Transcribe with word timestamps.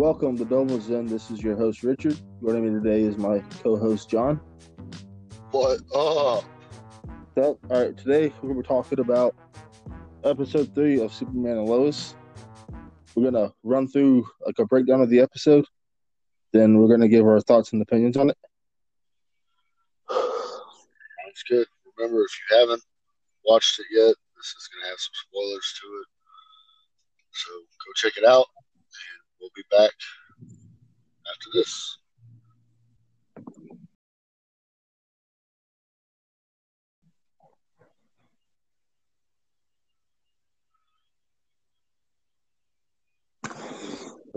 Welcome 0.00 0.38
to 0.38 0.46
Domo's 0.46 0.84
Zen. 0.84 1.04
This 1.04 1.30
is 1.30 1.42
your 1.42 1.58
host, 1.58 1.82
Richard. 1.82 2.18
Joining 2.42 2.64
me 2.64 2.82
today 2.82 3.02
is 3.02 3.18
my 3.18 3.40
co 3.62 3.76
host, 3.76 4.08
John. 4.08 4.40
What 5.50 5.80
up? 5.94 6.42
So, 7.34 7.58
all 7.68 7.82
right, 7.82 7.94
today 7.94 8.32
we're 8.40 8.48
going 8.48 8.54
to 8.54 8.62
be 8.62 8.66
talking 8.66 9.00
about 9.00 9.34
episode 10.24 10.74
three 10.74 11.02
of 11.02 11.12
Superman 11.12 11.58
and 11.58 11.68
Lois. 11.68 12.14
We're 13.14 13.30
going 13.30 13.46
to 13.46 13.52
run 13.62 13.88
through 13.88 14.26
like 14.46 14.58
a 14.58 14.64
breakdown 14.64 15.02
of 15.02 15.10
the 15.10 15.20
episode, 15.20 15.66
then 16.54 16.78
we're 16.78 16.88
going 16.88 17.02
to 17.02 17.08
give 17.08 17.26
our 17.26 17.42
thoughts 17.42 17.74
and 17.74 17.82
opinions 17.82 18.16
on 18.16 18.30
it. 18.30 18.38
Sounds 20.08 21.42
good. 21.46 21.66
Remember, 21.98 22.24
if 22.24 22.30
you 22.40 22.58
haven't 22.58 22.82
watched 23.44 23.78
it 23.78 23.86
yet, 23.90 24.14
this 24.34 24.46
is 24.46 24.68
going 24.72 24.82
to 24.82 24.88
have 24.88 24.98
some 24.98 25.12
spoilers 25.28 25.74
to 25.78 25.86
it. 26.00 26.06
So 27.32 27.50
go 27.52 27.92
check 27.96 28.16
it 28.16 28.24
out, 28.24 28.46
we'll 29.40 29.50
be 29.54 29.64
back 29.70 29.92
after 31.30 31.50
this. 31.54 31.98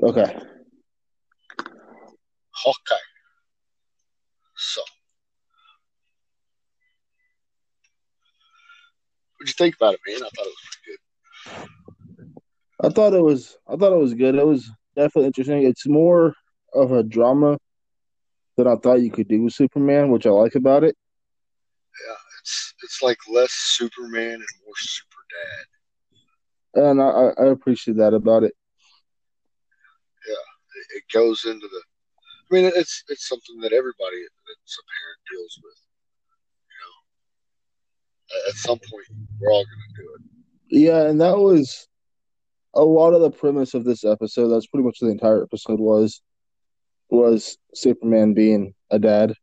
Okay. 0.01 0.39
Hawkeye. 2.51 2.95
So, 4.55 4.81
what'd 9.37 9.47
you 9.49 9.53
think 9.53 9.75
about 9.75 9.95
it, 9.95 9.99
man? 10.07 10.17
I 10.17 10.29
thought 10.35 10.45
it 10.45 10.53
was 10.53 10.55
pretty 10.71 10.85
good. 10.87 10.97
I 12.85 12.89
thought 12.89 13.13
it 13.13 13.23
was 13.23 13.57
I 13.67 13.75
thought 13.75 13.93
it 13.93 13.99
was 13.99 14.13
good. 14.13 14.35
It 14.35 14.45
was 14.45 14.69
definitely 14.95 15.27
interesting. 15.27 15.63
It's 15.63 15.87
more 15.87 16.35
of 16.73 16.91
a 16.91 17.03
drama 17.03 17.57
than 18.57 18.67
I 18.67 18.75
thought 18.75 19.01
you 19.01 19.11
could 19.11 19.27
do 19.27 19.43
with 19.43 19.53
Superman, 19.53 20.09
which 20.09 20.25
I 20.25 20.29
like 20.29 20.55
about 20.55 20.83
it. 20.83 20.95
Yeah, 22.07 22.15
it's 22.41 22.73
it's 22.83 23.01
like 23.01 23.17
less 23.31 23.51
Superman 23.51 24.33
and 24.33 24.45
more 24.65 24.75
Super 24.77 25.23
Dad. 26.73 26.83
And 26.89 27.01
I, 27.01 27.31
I 27.41 27.47
appreciate 27.51 27.97
that 27.97 28.13
about 28.13 28.43
it. 28.43 28.53
It, 30.75 30.97
it 30.97 31.03
goes 31.13 31.45
into 31.45 31.67
the. 31.67 31.81
I 32.51 32.55
mean, 32.55 32.71
it's 32.75 33.03
it's 33.07 33.27
something 33.27 33.59
that 33.61 33.73
everybody 33.73 34.17
that's 34.47 34.77
a 34.77 34.85
parent 34.89 35.21
deals 35.31 35.59
with. 35.63 35.79
You 36.69 36.77
know, 36.81 38.49
at 38.49 38.55
some 38.55 38.79
point 38.79 39.07
we're 39.39 39.51
all 39.51 39.63
going 39.63 39.95
to 39.95 40.01
do 40.01 40.09
it. 40.15 40.21
Yeah, 40.81 41.03
and 41.07 41.21
that 41.21 41.37
was 41.37 41.87
a 42.75 42.83
lot 42.83 43.13
of 43.13 43.21
the 43.21 43.31
premise 43.31 43.73
of 43.73 43.83
this 43.83 44.03
episode. 44.03 44.49
That's 44.49 44.67
pretty 44.67 44.85
much 44.85 44.99
the 44.99 45.09
entire 45.09 45.43
episode 45.43 45.79
was 45.79 46.21
was 47.09 47.57
Superman 47.73 48.33
being 48.33 48.73
a 48.89 48.99
dad. 48.99 49.33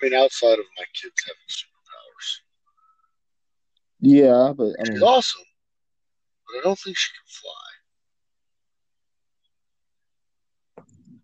I 0.00 0.04
mean, 0.04 0.14
outside 0.14 0.58
of 0.58 0.64
my 0.76 0.84
kids 0.94 1.24
having 1.26 1.48
superpowers, 1.48 2.42
Yeah, 4.00 4.52
but 4.56 4.76
I 4.78 4.84
she's 4.84 5.00
mean, 5.00 5.02
awesome, 5.02 5.44
but 6.46 6.58
I 6.58 6.62
don't 6.64 6.78
think 6.78 6.96
she 6.96 7.10
can 7.12 7.26
fly. 7.26 7.68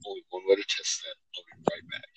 Only 0.06 0.22
one 0.30 0.42
way 0.48 0.56
to 0.56 0.64
test 0.68 1.02
that. 1.02 1.16
I'll 1.36 1.44
be 1.48 1.56
right 1.70 1.86
back. 1.90 2.10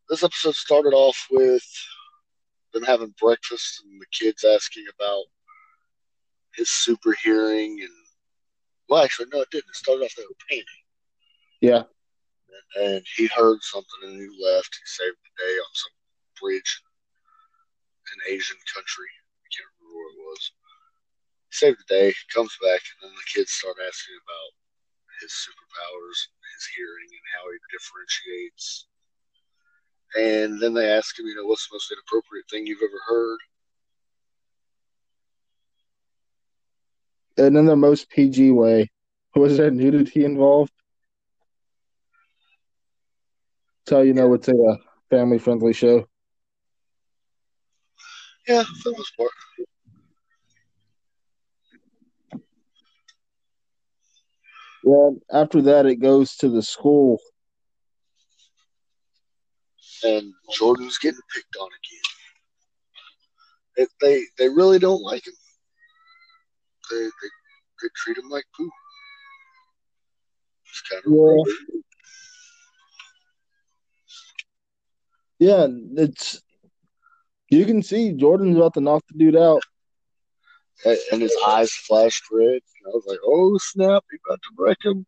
this 0.08 0.22
episode 0.22 0.54
started 0.54 0.92
off 0.92 1.26
with 1.30 1.64
them 2.72 2.82
having 2.82 3.14
breakfast 3.20 3.82
and 3.84 4.00
the 4.00 4.06
kids 4.12 4.44
asking 4.44 4.84
about 4.94 5.24
his 6.54 6.70
super 6.70 7.14
hearing 7.22 7.78
and 7.80 7.90
well, 8.88 9.02
actually, 9.02 9.28
no, 9.32 9.40
it 9.40 9.50
didn't. 9.50 9.70
It 9.70 9.76
started 9.76 10.04
off 10.04 10.14
they 10.16 10.28
were 10.28 10.48
painting. 10.48 10.82
yeah, 11.60 11.84
and 12.76 13.02
he 13.16 13.26
heard 13.28 13.58
something 13.62 14.00
and 14.02 14.20
he 14.20 14.28
left. 14.28 14.76
He 14.76 14.84
saved 14.84 15.16
the 15.24 15.32
day 15.40 15.54
on 15.56 15.72
some 15.72 15.94
bridge 16.40 16.82
in 18.04 18.12
an 18.20 18.36
Asian 18.36 18.60
country. 18.74 19.08
I 19.40 19.48
can't 19.48 19.72
remember 19.80 19.96
where 19.96 20.10
it 20.12 20.20
was. 20.28 20.42
He 21.48 21.54
saved 21.56 21.78
the 21.80 21.94
day, 21.94 22.14
comes 22.32 22.52
back, 22.60 22.82
and 22.84 23.08
then 23.08 23.14
the 23.16 23.32
kids 23.32 23.52
start 23.52 23.76
asking 23.80 24.18
about 24.20 24.50
his 25.20 25.32
superpowers, 25.32 26.18
his 26.54 26.64
hearing, 26.76 27.10
and 27.10 27.26
how 27.34 27.44
he 27.50 27.58
differentiates. 27.70 28.86
And 30.16 30.62
then 30.62 30.74
they 30.74 30.90
ask 30.90 31.18
him, 31.18 31.26
you 31.26 31.34
know, 31.34 31.46
what's 31.46 31.68
the 31.68 31.74
most 31.74 31.90
inappropriate 31.92 32.46
thing 32.50 32.66
you've 32.66 32.82
ever 32.82 33.00
heard? 33.08 33.38
and 37.36 37.56
in 37.56 37.66
the 37.66 37.76
most 37.76 38.08
PG 38.10 38.52
way, 38.52 38.90
was 39.34 39.56
there 39.56 39.70
nudity 39.70 40.24
involved? 40.24 40.72
That's 43.84 43.96
how 43.96 44.02
you 44.02 44.14
know 44.14 44.32
it's 44.34 44.48
a 44.48 44.52
uh, 44.52 44.76
family 45.10 45.38
friendly 45.38 45.72
show. 45.72 46.06
Yeah, 48.48 48.62
for 48.62 48.90
the 48.90 48.96
most 48.96 49.16
part. 49.16 49.30
Yeah, 54.84 55.10
after 55.32 55.62
that, 55.62 55.86
it 55.86 55.96
goes 55.96 56.36
to 56.36 56.48
the 56.48 56.62
school. 56.62 57.18
and 60.04 60.32
Jordan's 60.52 60.98
getting 60.98 61.20
picked 61.34 61.56
on 61.58 61.68
again. 61.68 62.00
It, 63.76 63.88
they 64.00 64.22
they 64.38 64.48
really 64.48 64.78
don't 64.78 65.02
like 65.02 65.26
him. 65.26 65.34
They 66.90 66.96
they, 66.96 67.30
they 67.82 67.88
treat 67.96 68.18
him 68.18 68.28
like 68.30 68.44
poo. 68.56 68.70
It's 70.68 70.82
kind 70.82 71.02
of 71.06 71.12
Yeah. 71.12 71.76
Yeah, 75.40 75.66
it's 75.96 76.40
you 77.50 77.66
can 77.66 77.82
see 77.82 78.12
Jordan's 78.12 78.56
about 78.56 78.74
to 78.74 78.80
knock 78.80 79.02
the 79.08 79.18
dude 79.18 79.36
out. 79.36 79.62
And, 80.84 81.22
his 81.22 81.36
eyes 81.46 81.72
flashed 81.72 82.24
red. 82.30 82.46
And 82.46 82.86
I 82.86 82.90
was 82.90 83.04
like, 83.06 83.18
oh 83.24 83.56
snap, 83.58 84.04
he's 84.10 84.20
about 84.28 84.42
to 84.42 84.54
break 84.56 84.78
him. 84.84 85.06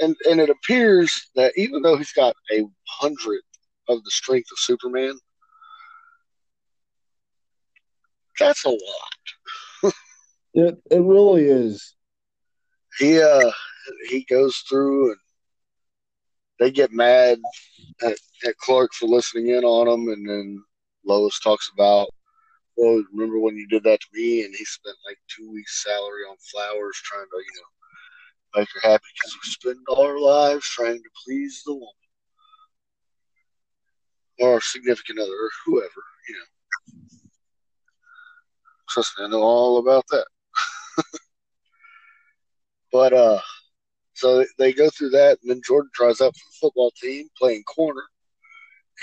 And 0.00 0.16
and 0.28 0.40
it 0.40 0.50
appears 0.50 1.30
that 1.34 1.52
even 1.56 1.82
though 1.82 1.96
he's 1.96 2.12
got 2.12 2.34
a 2.52 2.64
hundred 2.88 3.42
of 3.88 4.02
the 4.04 4.10
strength 4.10 4.48
of 4.52 4.58
Superman, 4.58 5.18
that's 8.38 8.64
a 8.64 8.70
lot. 8.70 8.78
It 10.52 10.78
it 10.90 11.00
really 11.00 11.44
is. 11.44 11.94
he 12.98 13.22
uh 13.22 13.52
he 14.08 14.24
goes 14.28 14.56
through 14.68 15.12
and 15.12 15.20
they 16.58 16.72
get 16.72 16.92
mad 16.92 17.38
at, 18.02 18.16
at 18.44 18.56
Clark 18.58 18.92
for 18.94 19.06
listening 19.06 19.48
in 19.48 19.62
on 19.62 19.86
him 19.86 20.08
and 20.08 20.28
then 20.28 20.64
Lois 21.04 21.38
talks 21.38 21.70
about 21.72 22.08
well 22.80 23.04
remember 23.12 23.38
when 23.38 23.56
you 23.56 23.68
did 23.68 23.84
that 23.84 24.00
to 24.00 24.06
me 24.14 24.44
and 24.44 24.54
he 24.56 24.64
spent 24.64 24.96
like 25.06 25.18
two 25.28 25.50
weeks 25.52 25.82
salary 25.84 26.22
on 26.28 26.36
flowers 26.50 26.96
trying 27.04 27.26
to 27.26 27.38
you 27.38 27.60
know 27.60 28.60
make 28.60 28.68
her 28.74 28.90
happy 28.90 29.04
because 29.14 29.34
we 29.34 29.50
spend 29.50 29.78
all 29.88 30.02
our 30.06 30.18
lives 30.18 30.64
trying 30.66 30.96
to 30.96 31.10
please 31.24 31.62
the 31.64 31.72
woman. 31.74 31.88
Or 34.40 34.54
our 34.54 34.60
significant 34.60 35.18
other 35.18 35.30
or 35.30 35.50
whoever 35.66 36.02
you 36.28 36.34
know. 36.34 37.00
Trust 38.88 39.12
me 39.18 39.26
I 39.26 39.28
know 39.28 39.42
all 39.42 39.78
about 39.78 40.04
that. 40.10 40.26
But 42.92 43.12
uh, 43.12 43.40
so 44.14 44.44
they 44.58 44.72
go 44.72 44.90
through 44.90 45.10
that, 45.10 45.38
and 45.42 45.50
then 45.50 45.60
Jordan 45.64 45.90
tries 45.94 46.20
out 46.20 46.34
for 46.34 46.40
the 46.50 46.56
football 46.60 46.92
team, 47.00 47.28
playing 47.38 47.62
corner, 47.62 48.02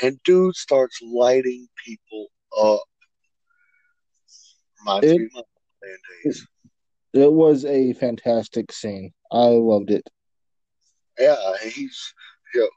and 0.03 0.19
dude 0.25 0.55
starts 0.55 0.99
lighting 1.01 1.69
people 1.85 2.27
up. 2.61 2.83
Reminds 4.79 5.07
It- 5.07 5.31
my 5.33 5.43
days. 6.23 6.47
It 7.13 7.31
was 7.31 7.65
a 7.65 7.93
fantastic 7.93 8.71
scene. 8.71 9.13
I 9.31 9.47
loved 9.47 9.91
it. 9.91 10.07
Yeah, 11.17 11.35
he's 11.63 12.13
you 12.53 12.61
know 12.61 12.69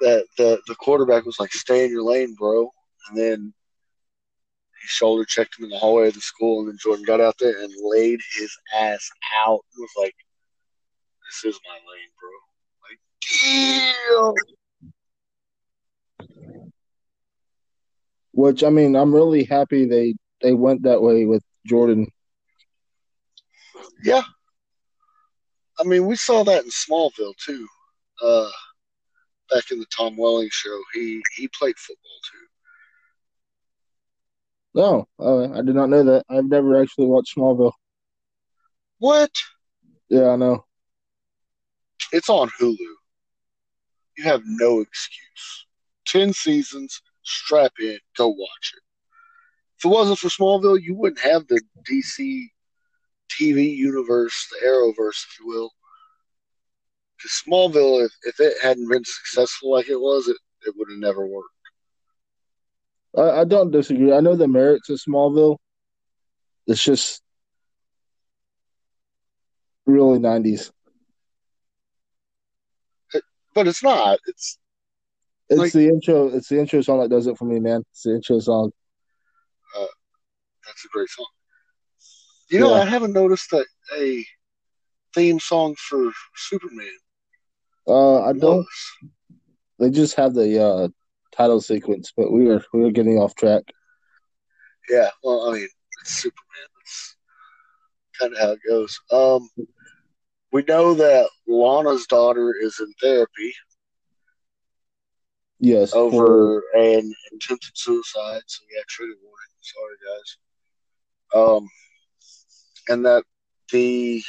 that 0.00 0.26
the 0.36 0.60
the 0.66 0.74
quarterback 0.74 1.24
was 1.24 1.38
like, 1.38 1.52
"Stay 1.52 1.84
in 1.84 1.90
your 1.92 2.02
lane, 2.02 2.34
bro," 2.34 2.72
and 3.08 3.16
then 3.16 3.54
he 4.80 4.86
shoulder 4.88 5.24
checked 5.24 5.58
him 5.58 5.64
in 5.66 5.70
the 5.70 5.78
hallway 5.78 6.08
of 6.08 6.14
the 6.14 6.20
school, 6.20 6.60
and 6.60 6.68
then 6.68 6.78
Jordan 6.82 7.04
got 7.04 7.20
out 7.20 7.36
there 7.38 7.62
and 7.62 7.72
laid 7.78 8.20
his 8.34 8.56
ass 8.74 9.08
out. 9.46 9.60
It 9.76 9.80
was 9.80 9.90
like, 9.96 10.16
"This 11.28 11.54
is 11.54 11.60
my 11.68 11.74
lane, 11.74 12.10
bro." 12.18 12.30
Like, 12.88 13.00
damn. 14.18 14.34
Which 18.32 18.64
I 18.64 18.70
mean, 18.70 18.96
I'm 18.96 19.14
really 19.14 19.44
happy 19.44 19.84
they 19.84 20.14
they 20.42 20.52
went 20.52 20.82
that 20.82 21.02
way 21.02 21.24
with 21.24 21.42
Jordan. 21.66 22.06
Yeah. 24.02 24.22
I 25.78 25.84
mean, 25.84 26.06
we 26.06 26.16
saw 26.16 26.44
that 26.44 26.64
in 26.64 26.70
Smallville 26.70 27.36
too. 27.36 27.66
Uh, 28.22 28.50
back 29.50 29.70
in 29.70 29.78
the 29.78 29.86
Tom 29.96 30.16
Welling 30.16 30.48
show, 30.50 30.78
he 30.94 31.22
he 31.36 31.48
played 31.48 31.76
football 31.78 32.18
too. 32.30 32.46
No, 34.74 35.08
uh, 35.18 35.58
I 35.58 35.62
did 35.62 35.74
not 35.74 35.90
know 35.90 36.02
that. 36.04 36.24
I've 36.30 36.46
never 36.46 36.80
actually 36.80 37.06
watched 37.06 37.36
Smallville. 37.36 37.72
What? 38.98 39.30
Yeah, 40.08 40.30
I 40.30 40.36
know. 40.36 40.64
It's 42.12 42.28
on 42.28 42.48
Hulu. 42.60 42.76
You 44.16 44.24
have 44.24 44.42
no 44.44 44.80
excuse. 44.80 45.66
10 46.06 46.32
seasons, 46.32 47.00
strap 47.22 47.72
in, 47.80 47.98
go 48.16 48.28
watch 48.28 48.74
it. 48.76 48.82
If 49.82 49.86
it 49.86 49.94
wasn't 49.94 50.20
for 50.20 50.28
Smallville, 50.28 50.80
you 50.80 50.94
wouldn't 50.94 51.22
have 51.22 51.48
the 51.48 51.60
DC 51.90 52.46
TV 53.28 53.76
universe, 53.76 54.46
the 54.52 54.64
Arrowverse, 54.64 55.24
if 55.24 55.40
you 55.40 55.48
will. 55.48 55.72
Because 57.16 57.42
Smallville, 57.44 58.04
if, 58.04 58.12
if 58.22 58.38
it 58.38 58.62
hadn't 58.62 58.88
been 58.88 59.04
successful 59.04 59.72
like 59.72 59.88
it 59.88 59.98
was, 59.98 60.28
it, 60.28 60.36
it 60.68 60.74
would 60.76 60.88
have 60.88 61.00
never 61.00 61.26
worked. 61.26 61.48
I, 63.18 63.40
I 63.40 63.44
don't 63.44 63.72
disagree. 63.72 64.12
I 64.12 64.20
know 64.20 64.36
the 64.36 64.46
merits 64.46 64.88
of 64.88 65.00
Smallville. 65.00 65.56
It's 66.68 66.84
just 66.84 67.20
really 69.84 70.20
90s. 70.20 70.70
But 73.52 73.66
it's 73.66 73.82
not. 73.82 74.20
It's 74.28 74.58
It's 75.50 75.58
Like- 75.58 75.72
the 75.72 75.88
intro. 75.88 76.28
It's 76.28 76.48
the 76.48 76.60
intro 76.60 76.82
song 76.82 77.00
that 77.00 77.10
does 77.10 77.26
it 77.26 77.36
for 77.36 77.46
me, 77.46 77.58
man. 77.58 77.82
It's 77.90 78.04
the 78.04 78.14
intro 78.14 78.38
song. 78.38 78.70
That's 80.66 80.84
a 80.84 80.88
great 80.88 81.08
song. 81.08 81.26
You 82.50 82.60
know, 82.60 82.74
Yeah. 82.74 82.82
I 82.82 82.84
haven't 82.84 83.12
noticed 83.12 83.50
that 83.50 83.66
a 83.98 84.24
theme 85.14 85.40
song 85.40 85.74
for 85.76 86.10
Superman. 86.36 86.98
Uh, 87.86 88.22
I 88.22 88.32
don't. 88.32 88.66
They 89.78 89.90
just 89.90 90.14
have 90.16 90.34
the 90.34 90.62
uh, 90.62 90.88
title 91.34 91.60
sequence, 91.60 92.12
but 92.16 92.30
we 92.30 92.44
were 92.44 92.64
we 92.72 92.80
were 92.82 92.92
getting 92.92 93.18
off 93.18 93.34
track. 93.34 93.64
Yeah, 94.88 95.10
well, 95.24 95.48
I 95.50 95.54
mean, 95.54 95.68
it's 96.02 96.10
Superman. 96.22 96.68
That's 96.76 97.16
kind 98.20 98.32
of 98.34 98.38
how 98.40 98.50
it 98.52 98.60
goes. 98.68 99.00
Um, 99.10 99.48
we 100.52 100.62
know 100.68 100.94
that 100.94 101.28
Lana's 101.48 102.06
daughter 102.06 102.54
is 102.60 102.78
in 102.78 102.92
therapy 103.00 103.54
Yes, 105.58 105.90
for- 105.92 105.98
over 106.00 106.62
an 106.74 107.12
attempted 107.34 107.72
suicide. 107.74 108.42
So 108.46 108.64
yeah, 108.74 108.82
trigger 108.88 109.14
warning. 109.22 109.54
Sorry, 109.60 109.96
guys. 110.06 110.36
Um, 111.34 111.68
and 112.88 113.04
that 113.04 113.24
the 113.70 114.22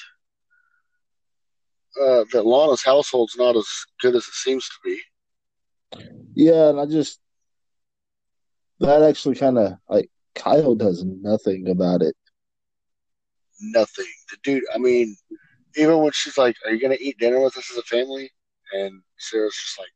uh, 2.01 2.23
that 2.31 2.45
Lana's 2.45 2.83
household's 2.83 3.35
not 3.37 3.55
as 3.55 3.67
good 4.01 4.15
as 4.15 4.25
it 4.25 4.33
seems 4.33 4.65
to 4.67 4.75
be. 4.83 4.99
yeah, 6.35 6.69
and 6.69 6.79
I 6.79 6.85
just 6.85 7.19
that 8.79 9.03
actually 9.03 9.35
kind 9.35 9.57
of 9.57 9.73
like 9.89 10.09
Kyle 10.35 10.75
does 10.75 11.03
nothing 11.03 11.69
about 11.69 12.01
it. 12.01 12.15
Nothing. 13.61 14.07
The 14.31 14.37
dude. 14.43 14.63
I 14.73 14.77
mean, 14.77 15.15
even 15.75 15.99
when 15.99 16.11
she's 16.13 16.37
like, 16.37 16.55
"Are 16.65 16.71
you 16.71 16.81
gonna 16.81 16.97
eat 16.99 17.17
dinner 17.19 17.41
with 17.41 17.57
us 17.57 17.71
as 17.71 17.77
a 17.77 17.83
family?" 17.83 18.29
and 18.73 19.01
Sarah's 19.17 19.53
just 19.53 19.79
like, 19.79 19.89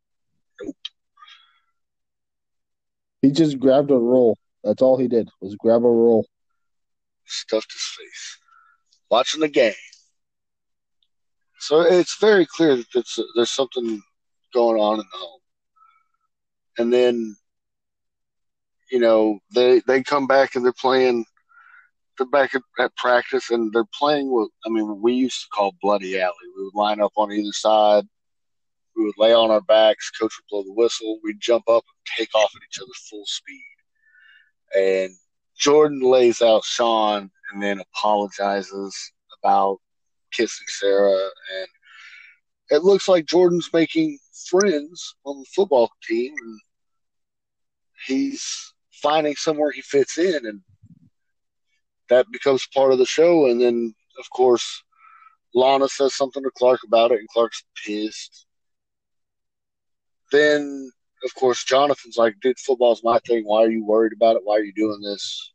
"Nope." 0.62 0.76
He 3.22 3.32
just 3.32 3.60
grabbed 3.60 3.92
a 3.92 3.98
roll. 3.98 4.38
That's 4.64 4.82
all 4.82 4.98
he 4.98 5.08
did 5.08 5.30
was 5.42 5.56
grab 5.56 5.84
a 5.84 5.90
roll. 5.90 6.28
Stuffed 7.28 7.72
his 7.72 7.82
face, 7.82 8.38
watching 9.10 9.42
the 9.42 9.48
game. 9.48 9.74
So 11.60 11.82
it's 11.82 12.18
very 12.20 12.46
clear 12.46 12.76
that 12.76 12.86
it's, 12.96 13.20
there's 13.36 13.52
something 13.52 14.02
going 14.54 14.80
on 14.80 15.00
in 15.00 15.06
the 15.12 15.18
home. 15.18 15.40
And 16.78 16.94
then, 16.94 17.36
you 18.92 19.00
know, 19.00 19.40
they 19.54 19.82
they 19.88 20.04
come 20.04 20.28
back 20.28 20.56
and 20.56 20.64
they're 20.64 20.74
playing. 20.74 21.26
They're 22.18 22.28
back 22.28 22.56
at, 22.56 22.64
at 22.80 22.96
practice 22.96 23.52
and 23.52 23.72
they're 23.72 23.86
playing 23.94 24.32
what 24.32 24.50
I 24.66 24.70
mean 24.70 25.02
we 25.02 25.14
used 25.14 25.42
to 25.42 25.48
call 25.54 25.76
bloody 25.82 26.20
alley. 26.20 26.34
We 26.56 26.64
would 26.64 26.76
line 26.76 27.00
up 27.00 27.12
on 27.16 27.32
either 27.32 27.52
side. 27.52 28.06
We 28.96 29.06
would 29.06 29.18
lay 29.18 29.34
on 29.34 29.52
our 29.52 29.62
backs. 29.62 30.10
Coach 30.12 30.34
would 30.38 30.50
blow 30.50 30.64
the 30.64 30.74
whistle. 30.74 31.20
We'd 31.24 31.40
jump 31.40 31.70
up 31.70 31.84
and 31.84 32.18
take 32.18 32.34
off 32.34 32.52
at 32.56 32.62
each 32.68 32.80
other 32.82 32.92
full 33.10 33.26
speed. 33.28 33.62
And 34.76 35.12
Jordan 35.58 36.02
lays 36.02 36.42
out 36.42 36.64
Sean 36.64 37.32
and 37.52 37.62
then 37.62 37.80
apologizes 37.80 38.96
about 39.40 39.80
kissing 40.32 40.68
Sarah. 40.68 41.30
And 41.60 41.68
it 42.70 42.84
looks 42.84 43.08
like 43.08 43.26
Jordan's 43.26 43.70
making 43.74 44.20
friends 44.50 45.16
on 45.26 45.40
the 45.40 45.46
football 45.56 45.90
team. 46.04 46.34
And 46.46 46.60
he's 48.06 48.74
finding 48.92 49.36
somewhere 49.36 49.72
he 49.72 49.82
fits 49.82 50.18
in. 50.18 50.46
And 50.46 50.62
that 52.10 52.26
becomes 52.32 52.68
part 52.74 52.92
of 52.92 53.00
the 53.00 53.06
show. 53.06 53.48
And 53.48 53.60
then, 53.60 53.94
of 54.20 54.30
course, 54.30 54.84
Lana 55.54 55.88
says 55.88 56.16
something 56.16 56.44
to 56.44 56.52
Clark 56.56 56.82
about 56.86 57.12
it, 57.12 57.20
and 57.20 57.28
Clark's 57.30 57.64
pissed. 57.84 58.46
Then, 60.32 60.92
of 61.28 61.36
course, 61.36 61.66
Jonathan's 61.66 62.16
like, 62.16 62.40
dude, 62.42 62.58
football's 62.58 63.04
my 63.04 63.20
thing. 63.20 63.44
Why 63.44 63.64
are 63.64 63.70
you 63.70 63.86
worried 63.86 64.14
about 64.14 64.38
it? 64.38 64.44
Why 64.46 64.56
are 64.56 64.64
you 64.64 64.72
doing 64.74 65.02
this? 65.02 65.52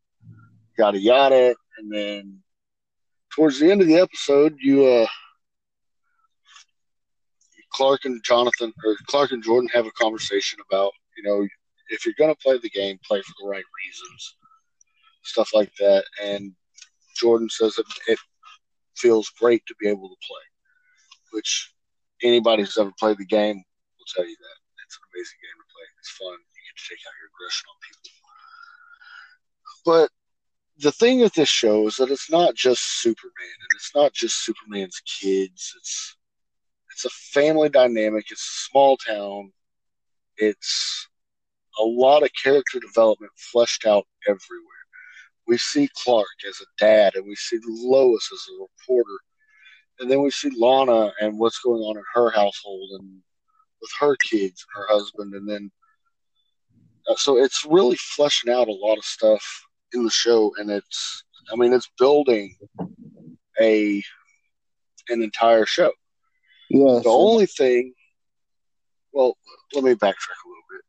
Yada, 0.78 0.98
yada. 0.98 1.54
And 1.78 1.90
then 1.90 2.40
towards 3.30 3.58
the 3.58 3.70
end 3.70 3.80
of 3.80 3.86
the 3.86 3.96
episode, 3.96 4.54
you, 4.60 4.84
uh, 4.84 5.06
Clark 7.72 8.04
and 8.04 8.22
Jonathan, 8.22 8.70
or 8.84 8.96
Clark 9.06 9.32
and 9.32 9.42
Jordan 9.42 9.70
have 9.72 9.86
a 9.86 9.90
conversation 9.92 10.58
about, 10.68 10.92
you 11.16 11.22
know, 11.22 11.48
if 11.88 12.04
you're 12.04 12.14
to 12.14 12.34
play 12.42 12.58
the 12.58 12.68
game, 12.68 12.98
play 13.02 13.22
for 13.22 13.32
the 13.40 13.48
right 13.48 13.64
reasons, 13.84 14.36
stuff 15.22 15.50
like 15.54 15.72
that. 15.78 16.04
And 16.22 16.52
Jordan 17.16 17.48
says 17.48 17.76
that 17.76 17.86
it 18.08 18.18
feels 18.96 19.30
great 19.30 19.64
to 19.66 19.74
be 19.80 19.88
able 19.88 20.10
to 20.10 20.26
play, 20.26 20.42
which 21.32 21.72
anybody 22.22 22.62
who's 22.62 22.76
ever 22.76 22.92
played 22.98 23.16
the 23.16 23.24
game 23.24 23.56
will 23.56 24.06
tell 24.14 24.26
you 24.26 24.36
that. 24.36 24.84
It's 24.84 24.96
an 24.96 25.02
amazing 25.14 25.38
game. 25.40 25.61
It's 26.02 26.10
fun. 26.10 26.32
You 26.32 26.62
get 26.66 26.76
to 26.76 26.88
take 26.88 26.98
out 27.06 27.14
your 27.20 27.30
aggression 27.30 27.66
on 27.70 27.78
people. 27.86 28.10
But 29.86 30.10
the 30.82 30.90
thing 30.90 31.20
with 31.20 31.32
this 31.34 31.48
show 31.48 31.86
is 31.86 31.96
that 31.96 32.10
it's 32.10 32.28
not 32.28 32.56
just 32.56 33.00
Superman, 33.00 33.54
and 33.60 33.76
it's 33.76 33.94
not 33.94 34.12
just 34.12 34.44
Superman's 34.44 35.00
kids. 35.06 35.72
It's 35.76 36.16
it's 36.90 37.04
a 37.04 37.10
family 37.10 37.68
dynamic. 37.68 38.32
It's 38.32 38.42
a 38.42 38.68
small 38.68 38.96
town. 38.96 39.52
It's 40.38 41.08
a 41.78 41.84
lot 41.84 42.24
of 42.24 42.30
character 42.42 42.80
development 42.80 43.30
fleshed 43.36 43.86
out 43.86 44.04
everywhere. 44.26 44.82
We 45.46 45.56
see 45.56 45.88
Clark 46.02 46.26
as 46.48 46.60
a 46.60 46.66
dad, 46.80 47.14
and 47.14 47.26
we 47.26 47.36
see 47.36 47.60
Lois 47.64 48.28
as 48.32 48.44
a 48.50 48.62
reporter, 48.62 49.20
and 50.00 50.10
then 50.10 50.20
we 50.20 50.32
see 50.32 50.50
Lana 50.56 51.12
and 51.20 51.38
what's 51.38 51.60
going 51.60 51.80
on 51.80 51.96
in 51.96 52.04
her 52.14 52.30
household 52.30 52.90
and 52.98 53.22
with 53.80 53.90
her 54.00 54.16
kids, 54.16 54.66
her 54.74 54.86
husband, 54.88 55.34
and 55.34 55.48
then 55.48 55.70
so 57.16 57.36
it's 57.36 57.66
really 57.68 57.96
fleshing 57.96 58.52
out 58.52 58.68
a 58.68 58.72
lot 58.72 58.98
of 58.98 59.04
stuff 59.04 59.44
in 59.92 60.04
the 60.04 60.10
show, 60.10 60.52
and 60.58 60.70
it's 60.70 61.24
I 61.52 61.56
mean 61.56 61.72
it's 61.72 61.90
building 61.98 62.56
a 63.60 64.02
an 65.08 65.22
entire 65.22 65.66
show. 65.66 65.92
Yes, 66.70 67.02
The 67.02 67.10
only 67.10 67.46
thing, 67.46 67.92
well, 69.12 69.36
let 69.74 69.84
me 69.84 69.92
backtrack 69.92 70.40
a 70.44 70.48
little 70.48 70.64
bit. 70.70 70.80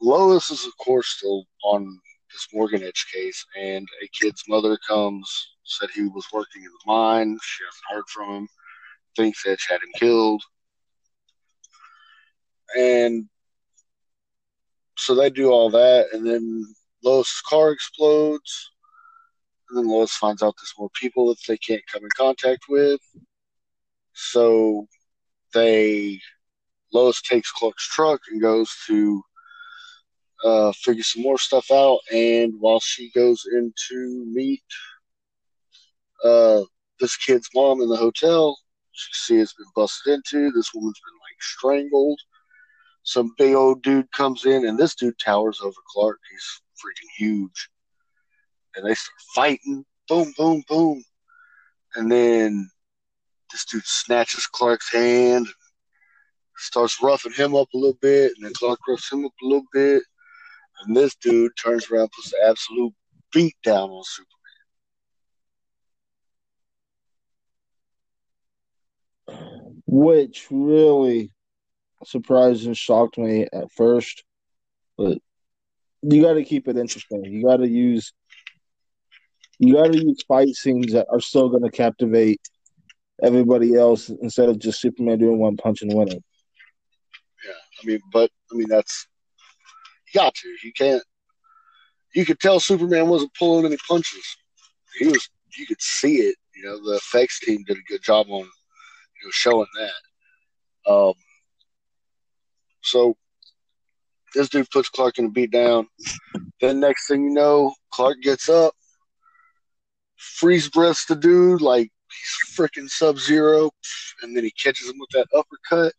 Lois 0.00 0.50
is, 0.50 0.66
of 0.66 0.76
course, 0.76 1.08
still 1.08 1.44
on 1.64 1.98
this 2.30 2.48
Morgan 2.52 2.82
Edge 2.82 3.06
case, 3.12 3.44
and 3.58 3.88
a 4.02 4.08
kid's 4.08 4.42
mother 4.48 4.76
comes, 4.86 5.48
said 5.64 5.88
he 5.94 6.02
was 6.02 6.26
working 6.32 6.62
in 6.62 6.68
the 6.68 6.92
mine. 6.92 7.38
She 7.42 7.64
hasn't 7.64 7.84
heard 7.90 8.08
from 8.08 8.34
him, 8.34 8.48
thinks 9.16 9.46
Edge 9.46 9.66
had 9.68 9.80
him 9.80 9.92
killed. 9.96 10.42
And 12.76 13.28
so 14.96 15.14
they 15.14 15.30
do 15.30 15.50
all 15.50 15.70
that, 15.70 16.08
and 16.12 16.26
then 16.26 16.64
Lois' 17.02 17.42
car 17.46 17.70
explodes. 17.72 18.70
And 19.68 19.78
then 19.78 19.88
Lois 19.88 20.14
finds 20.14 20.42
out 20.42 20.54
there's 20.58 20.74
more 20.78 20.90
people 20.90 21.28
that 21.28 21.38
they 21.48 21.56
can't 21.56 21.82
come 21.90 22.02
in 22.02 22.10
contact 22.16 22.64
with. 22.68 23.00
So 24.12 24.86
they 25.52 26.20
Lois 26.92 27.20
takes 27.22 27.50
Clark's 27.50 27.88
truck 27.88 28.20
and 28.30 28.40
goes 28.40 28.70
to 28.86 29.22
uh, 30.44 30.72
figure 30.72 31.02
some 31.02 31.22
more 31.22 31.38
stuff 31.38 31.70
out. 31.70 32.00
And 32.12 32.54
while 32.60 32.80
she 32.80 33.10
goes 33.10 33.44
in 33.52 33.72
to 33.88 34.24
meet 34.32 34.62
uh, 36.24 36.62
this 37.00 37.16
kid's 37.16 37.48
mom 37.54 37.80
in 37.80 37.88
the 37.88 37.96
hotel, 37.96 38.56
she 38.92 39.12
sees 39.12 39.42
it's 39.42 39.54
been 39.54 39.66
busted 39.74 40.14
into. 40.14 40.52
This 40.52 40.72
woman's 40.72 41.00
been 41.00 41.18
like 41.18 41.42
strangled. 41.42 42.20
Some 43.04 43.34
big 43.38 43.54
old 43.54 43.82
dude 43.82 44.10
comes 44.12 44.44
in, 44.44 44.66
and 44.66 44.78
this 44.78 44.94
dude 44.94 45.18
towers 45.18 45.60
over 45.62 45.76
Clark. 45.92 46.18
He's 46.30 46.60
freaking 46.76 47.10
huge. 47.16 47.68
And 48.74 48.86
they 48.86 48.94
start 48.94 49.20
fighting. 49.34 49.84
Boom, 50.08 50.32
boom, 50.36 50.62
boom. 50.68 51.02
And 51.94 52.10
then 52.10 52.68
this 53.52 53.64
dude 53.64 53.86
snatches 53.86 54.46
Clark's 54.46 54.92
hand, 54.92 55.46
starts 56.56 57.02
roughing 57.02 57.32
him 57.32 57.54
up 57.54 57.68
a 57.74 57.78
little 57.78 57.98
bit, 58.00 58.32
and 58.36 58.44
then 58.44 58.52
Clark 58.54 58.80
roughs 58.88 59.08
him 59.10 59.24
up 59.24 59.32
a 59.42 59.46
little 59.46 59.66
bit. 59.72 60.02
And 60.82 60.96
this 60.96 61.14
dude 61.14 61.52
turns 61.62 61.90
around, 61.90 62.10
puts 62.12 62.30
the 62.30 62.46
absolute 62.46 62.92
beat 63.32 63.56
down 63.62 63.90
on 63.90 64.02
Superman. 64.04 64.34
which 69.86 70.48
really 70.50 71.30
surprised 72.06 72.66
and 72.66 72.76
shocked 72.76 73.18
me 73.18 73.46
at 73.52 73.72
first. 73.72 74.24
But 74.96 75.18
you 76.02 76.22
got 76.22 76.34
to 76.34 76.44
keep 76.44 76.68
it 76.68 76.76
interesting. 76.76 77.24
You 77.24 77.44
got 77.44 77.58
to 77.58 77.68
use 77.68 78.12
you 79.58 79.74
got 79.74 79.92
to 79.92 79.98
use 79.98 80.22
fight 80.26 80.48
scenes 80.48 80.92
that 80.92 81.06
are 81.10 81.20
still 81.20 81.48
going 81.48 81.62
to 81.62 81.70
captivate 81.70 82.40
everybody 83.22 83.74
else 83.74 84.08
instead 84.08 84.48
of 84.48 84.58
just 84.58 84.80
Superman 84.80 85.18
doing 85.18 85.38
one 85.38 85.56
punch 85.56 85.82
and 85.82 85.94
winning. 85.94 86.22
Yeah, 87.46 87.52
I 87.82 87.86
mean, 87.86 88.00
but 88.12 88.30
I 88.52 88.56
mean 88.56 88.68
that's 88.68 89.06
you 90.12 90.20
got 90.20 90.34
to. 90.34 90.48
You 90.62 90.72
can't. 90.72 91.02
You 92.14 92.24
could 92.24 92.40
tell 92.40 92.60
Superman 92.60 93.08
wasn't 93.08 93.34
pulling 93.34 93.66
any 93.66 93.76
punches. 93.88 94.36
He 94.98 95.06
was. 95.06 95.28
You 95.56 95.66
could 95.66 95.80
see 95.80 96.16
it. 96.16 96.36
You 96.56 96.64
know, 96.64 96.84
the 96.84 96.96
effects 96.96 97.40
team 97.40 97.62
did 97.66 97.76
a 97.76 97.82
good 97.88 98.02
job 98.02 98.26
on 98.28 98.40
you 98.40 98.44
know 98.44 99.30
showing 99.30 99.66
that. 99.76 100.90
Um. 100.92 101.14
So 102.84 103.16
this 104.34 104.48
dude 104.48 104.70
puts 104.70 104.88
Clark 104.88 105.18
in 105.18 105.26
a 105.26 105.30
beat 105.30 105.50
down. 105.50 105.88
Then 106.60 106.80
next 106.80 107.08
thing 107.08 107.24
you 107.24 107.30
know, 107.30 107.74
Clark 107.92 108.20
gets 108.22 108.48
up, 108.48 108.74
freeze 110.16 110.68
breaths 110.68 111.06
the 111.06 111.16
dude 111.16 111.60
like 111.60 111.90
he's 112.10 112.56
freaking 112.56 112.88
sub 112.88 113.18
zero, 113.18 113.70
and 114.22 114.36
then 114.36 114.44
he 114.44 114.50
catches 114.52 114.88
him 114.88 114.96
with 114.98 115.10
that 115.10 115.26
uppercut. 115.36 115.92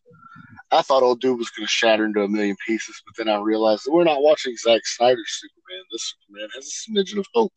I 0.71 0.81
thought 0.81 1.03
old 1.03 1.21
dude 1.21 1.37
was 1.37 1.49
going 1.49 1.65
to 1.65 1.71
shatter 1.71 2.05
into 2.05 2.23
a 2.23 2.27
million 2.27 2.55
pieces, 2.65 3.01
but 3.05 3.15
then 3.17 3.33
I 3.33 3.39
realized 3.39 3.85
that 3.85 3.91
we're 3.91 4.03
not 4.03 4.21
watching 4.21 4.55
Zack 4.57 4.85
Snyder's 4.85 5.39
Superman. 5.41 5.83
This 5.91 6.13
Superman 6.27 6.49
has 6.55 6.67
a 6.67 6.91
smidgen 6.91 7.19
of 7.19 7.25
hope. 7.33 7.53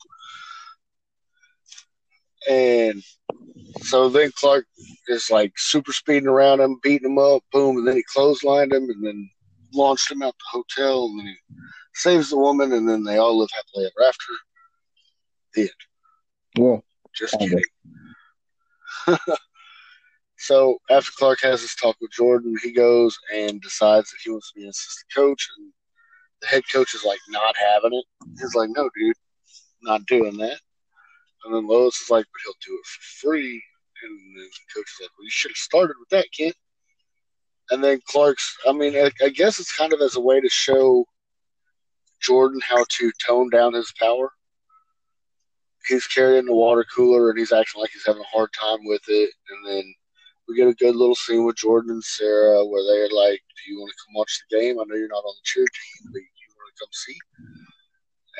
And 2.48 3.02
so 3.82 4.08
then 4.08 4.32
Clark 4.34 4.66
is 5.08 5.30
like 5.30 5.52
super 5.56 5.92
speeding 5.92 6.28
around 6.28 6.60
him, 6.60 6.80
beating 6.82 7.10
him 7.10 7.18
up, 7.18 7.42
boom, 7.52 7.76
and 7.76 7.86
then 7.86 7.96
he 7.96 8.04
clotheslined 8.16 8.72
him 8.72 8.88
and 8.88 9.04
then 9.04 9.30
launched 9.72 10.10
him 10.10 10.22
out 10.22 10.34
the 10.38 10.58
hotel, 10.58 11.06
and 11.06 11.18
then 11.20 11.26
he 11.26 11.36
saves 11.94 12.30
the 12.30 12.38
woman, 12.38 12.72
and 12.72 12.88
then 12.88 13.04
they 13.04 13.18
all 13.18 13.38
live 13.38 13.50
happily 13.54 13.86
ever 13.86 14.08
after. 14.08 14.32
The 15.54 15.60
end. 15.62 15.70
Well, 16.58 16.84
Just 17.14 17.38
kidding. 17.38 17.62
so 20.38 20.78
after 20.90 21.10
Clark 21.18 21.40
has 21.42 21.60
his 21.60 21.74
talk 21.74 21.96
with 22.00 22.12
Jordan, 22.12 22.56
he 22.62 22.72
goes 22.72 23.16
and 23.34 23.60
decides 23.60 24.10
that 24.10 24.18
he 24.24 24.30
wants 24.30 24.52
to 24.52 24.58
be 24.58 24.64
an 24.64 24.70
assistant 24.70 25.14
coach, 25.14 25.48
and 25.58 25.72
the 26.40 26.46
head 26.46 26.62
coach 26.72 26.94
is 26.94 27.04
like 27.04 27.20
not 27.28 27.54
having 27.56 27.92
it. 27.92 28.04
He's 28.38 28.54
like, 28.54 28.70
"No, 28.70 28.88
dude, 28.98 29.16
not 29.82 30.06
doing 30.06 30.38
that." 30.38 30.60
And 31.44 31.54
then 31.54 31.66
Lois 31.66 32.00
is 32.00 32.10
like, 32.10 32.26
"But 32.32 32.40
he'll 32.44 32.74
do 32.74 32.78
it 32.78 32.86
for 32.86 33.28
free." 33.28 33.62
And 34.02 34.36
then 34.36 34.44
the 34.44 34.74
coach 34.74 34.90
is 34.90 35.00
like, 35.00 35.10
"Well, 35.18 35.24
you 35.24 35.30
should 35.30 35.50
have 35.50 35.56
started 35.56 35.96
with 35.98 36.08
that, 36.10 36.30
kid." 36.32 36.54
And 37.70 37.84
then 37.84 38.00
Clark's, 38.06 38.56
I 38.66 38.72
mean, 38.72 38.96
I, 38.96 39.10
I 39.22 39.28
guess 39.28 39.58
it's 39.60 39.76
kind 39.76 39.92
of 39.92 40.00
as 40.00 40.16
a 40.16 40.20
way 40.20 40.40
to 40.40 40.48
show 40.48 41.04
Jordan 42.20 42.60
how 42.66 42.84
to 42.88 43.12
tone 43.26 43.50
down 43.50 43.74
his 43.74 43.92
power 43.98 44.32
he's 45.88 46.06
carrying 46.06 46.44
the 46.44 46.54
water 46.54 46.84
cooler 46.94 47.30
and 47.30 47.38
he's 47.38 47.52
acting 47.52 47.80
like 47.80 47.90
he's 47.90 48.06
having 48.06 48.22
a 48.22 48.36
hard 48.36 48.50
time 48.58 48.78
with 48.84 49.02
it. 49.08 49.30
And 49.50 49.66
then 49.66 49.94
we 50.46 50.56
get 50.56 50.68
a 50.68 50.74
good 50.74 50.96
little 50.96 51.14
scene 51.14 51.44
with 51.44 51.56
Jordan 51.56 51.90
and 51.90 52.04
Sarah 52.04 52.64
where 52.64 52.84
they're 52.84 53.10
like, 53.10 53.40
"Do 53.40 53.72
you 53.72 53.80
want 53.80 53.90
to 53.90 53.96
come 54.04 54.14
watch 54.14 54.40
the 54.50 54.56
game? 54.56 54.78
I 54.78 54.84
know 54.84 54.96
you're 54.96 55.08
not 55.08 55.24
on 55.24 55.34
the 55.34 55.44
cheer 55.44 55.64
team, 55.64 56.10
but 56.12 56.20
you 56.20 56.48
want 56.56 56.74
to 56.74 56.80
come 56.80 56.92
see." 56.92 57.67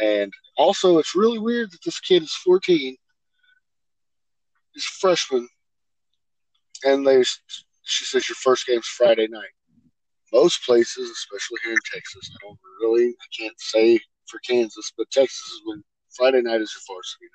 And 0.00 0.33
also, 0.57 0.99
it's 0.99 1.14
really 1.14 1.38
weird 1.38 1.71
that 1.73 1.83
this 1.85 2.00
kid 2.00 2.23
is 2.23 2.33
14. 2.45 2.97
He's 4.73 4.85
a 4.85 4.99
freshman, 5.00 5.49
and 6.85 7.07
they 7.07 7.23
she 7.85 8.05
says 8.05 8.28
your 8.28 8.37
first 8.37 8.67
game's 8.67 8.87
Friday 8.87 9.26
night. 9.28 9.50
Most 10.33 10.64
places, 10.64 11.11
especially 11.11 11.59
here 11.64 11.73
in 11.73 11.78
Texas, 11.93 12.31
I 12.35 12.47
don't 12.47 12.59
really, 12.81 13.09
I 13.09 13.26
can't 13.37 13.59
say 13.59 13.99
for 14.26 14.38
Kansas, 14.47 14.93
but 14.97 15.11
Texas 15.11 15.40
is 15.40 15.62
when 15.64 15.83
Friday 16.17 16.43
night 16.43 16.61
is 16.61 16.75
your 16.75 16.97
varsity 16.97 17.26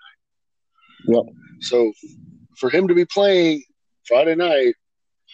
night. 1.10 1.16
Yep. 1.16 1.36
So 1.62 1.92
for 2.58 2.70
him 2.70 2.88
to 2.88 2.94
be 2.94 3.06
playing 3.06 3.64
Friday 4.08 4.36
night, 4.36 4.76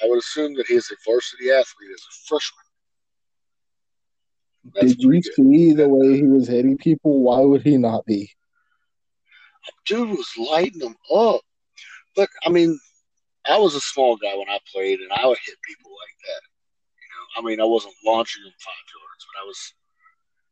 I 0.02 0.08
would 0.08 0.20
assume 0.20 0.56
that 0.56 0.68
he 0.68 0.76
is 0.76 0.90
a 0.90 0.96
varsity 1.06 1.52
athlete 1.52 1.92
as 1.94 2.02
a 2.02 2.14
freshman. 2.28 2.69
That's 4.74 4.96
did 4.96 5.04
you 5.04 5.22
see 5.22 5.74
the 5.74 5.88
way 5.88 6.18
he 6.18 6.24
was 6.24 6.48
hitting 6.48 6.78
people? 6.78 7.22
Why 7.22 7.40
would 7.40 7.62
he 7.62 7.78
not 7.78 8.06
be? 8.06 8.32
Dude 9.86 10.10
was 10.10 10.30
lighting 10.38 10.80
them 10.80 10.96
up. 11.14 11.42
But 12.16 12.30
I 12.46 12.50
mean, 12.50 12.78
I 13.48 13.58
was 13.58 13.76
a 13.76 13.82
small 13.82 14.18
guy 14.18 14.36
when 14.36 14.50
I 14.50 14.60
played, 14.72 15.00
and 15.00 15.12
I 15.12 15.26
would 15.26 15.38
hit 15.46 15.56
people 15.66 15.92
like 15.92 16.18
that. 16.28 16.42
You 17.02 17.10
know, 17.12 17.26
I 17.38 17.42
mean, 17.50 17.62
I 17.62 17.66
wasn't 17.66 17.94
launching 18.06 18.44
them 18.44 18.54
five 18.60 18.74
yards, 18.74 19.26
but 19.34 19.42
I 19.42 19.46
was 19.46 19.74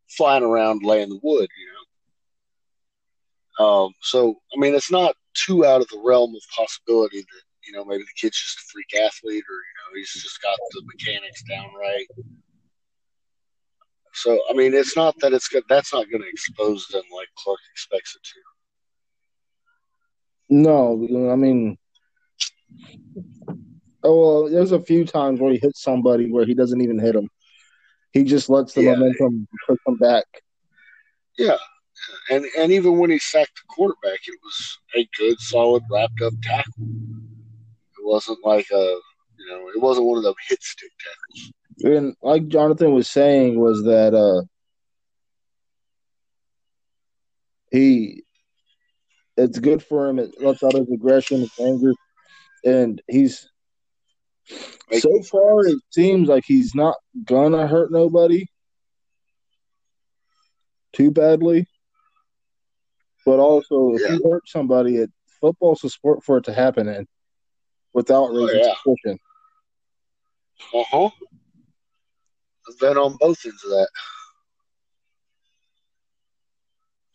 flying 0.10 0.44
around 0.44 0.84
laying 0.84 1.10
the 1.10 1.20
wood. 1.22 1.50
You 1.58 1.68
know. 3.60 3.66
Um, 3.66 3.94
so 4.02 4.40
I 4.56 4.60
mean, 4.60 4.76
it's 4.76 4.92
not 4.92 5.16
too 5.34 5.66
out 5.66 5.82
of 5.82 5.88
the 5.90 6.02
realm 6.04 6.34
of 6.36 6.42
possibility 6.56 7.20
that 7.20 7.44
you 7.66 7.74
know 7.74 7.84
maybe 7.84 8.04
the 8.04 8.20
kid's 8.20 8.40
just 8.40 8.60
a 8.60 8.64
freak 8.72 8.94
athlete, 9.04 9.44
or 9.44 9.58
you 9.58 9.76
know 9.78 9.96
he's 9.96 10.12
just 10.12 10.42
got 10.42 10.58
the 10.72 10.84
mechanics 10.86 11.44
down 11.44 11.70
right. 11.78 12.08
So 14.22 14.40
I 14.50 14.54
mean, 14.54 14.74
it's 14.74 14.96
not 14.96 15.16
that 15.20 15.34
it's 15.34 15.48
good. 15.48 15.64
That's 15.70 15.94
not 15.94 16.10
going 16.10 16.22
to 16.24 16.30
expose 16.30 16.88
them 16.88 17.04
like 17.16 17.28
Clark 17.38 17.60
expects 17.72 18.16
it 18.16 18.24
to. 18.24 18.40
No, 20.50 21.30
I 21.32 21.36
mean, 21.36 21.78
oh 24.04 24.20
well. 24.20 24.50
There's 24.50 24.72
a 24.72 24.80
few 24.80 25.06
times 25.06 25.40
where 25.40 25.52
he 25.52 25.60
hits 25.62 25.82
somebody 25.82 26.32
where 26.32 26.46
he 26.46 26.54
doesn't 26.54 26.82
even 26.82 27.00
hit 27.00 27.14
them. 27.14 27.30
He 28.12 28.24
just 28.24 28.50
lets 28.50 28.74
the 28.74 28.82
Yeah. 28.84 28.96
momentum 28.96 29.48
push 29.68 29.78
them 29.86 29.98
back. 29.98 30.26
Yeah, 31.38 31.58
and 32.32 32.46
and 32.58 32.72
even 32.72 32.98
when 32.98 33.10
he 33.12 33.20
sacked 33.20 33.56
the 33.56 33.74
quarterback, 33.76 34.20
it 34.28 34.40
was 34.44 34.78
a 34.96 35.08
good, 35.18 35.40
solid, 35.40 35.84
wrapped 35.92 36.22
up 36.22 36.34
tackle. 36.42 36.74
It 37.98 38.06
wasn't 38.06 38.40
like 38.44 38.68
a 38.72 39.00
you 39.40 39.48
know, 39.50 39.70
it 39.70 39.82
wasn't 39.82 40.08
one 40.08 40.18
of 40.18 40.24
them 40.24 40.34
hit 40.48 40.64
stick 40.64 40.92
tackles. 41.00 41.52
And 41.84 42.16
like 42.22 42.48
Jonathan 42.48 42.94
was 42.94 43.10
saying, 43.10 43.60
was 43.60 43.84
that 43.84 44.14
uh 44.14 44.44
he 47.72 48.24
it's 49.36 49.60
good 49.60 49.84
for 49.84 50.08
him. 50.08 50.18
It 50.20 50.32
lets 50.42 50.64
out 50.64 50.74
his 50.74 50.90
aggression, 50.92 51.42
his 51.42 51.52
anger, 51.60 51.94
and 52.66 53.02
he's 53.08 53.48
so 55.00 55.22
far 55.24 55.66
it 55.68 55.78
seems 55.92 56.28
like 56.28 56.44
he's 56.46 56.74
not 56.74 56.96
gonna 57.26 57.68
hurt 57.68 57.92
nobody 57.92 58.46
too 60.94 61.12
badly. 61.12 61.68
But 63.26 63.40
also, 63.40 63.94
if 63.96 64.02
Yeah. 64.02 64.14
you 64.16 64.30
hurt 64.32 64.48
somebody, 64.48 64.98
it 64.98 65.12
football's 65.42 65.84
a 65.84 65.90
sport 65.90 66.24
for 66.24 66.38
it 66.38 66.46
to 66.46 66.54
happen 66.54 66.88
in 66.88 67.06
without 67.94 68.30
Oh, 68.32 68.34
raising 68.34 68.62
yeah. 68.64 68.74
suspicion. 68.74 69.20
Uh 70.74 70.84
huh. 70.90 71.10
I've 72.68 72.80
been 72.80 72.98
on 72.98 73.18
both 73.20 73.40
ends 73.46 73.64
of 73.64 73.70
that. 73.72 73.90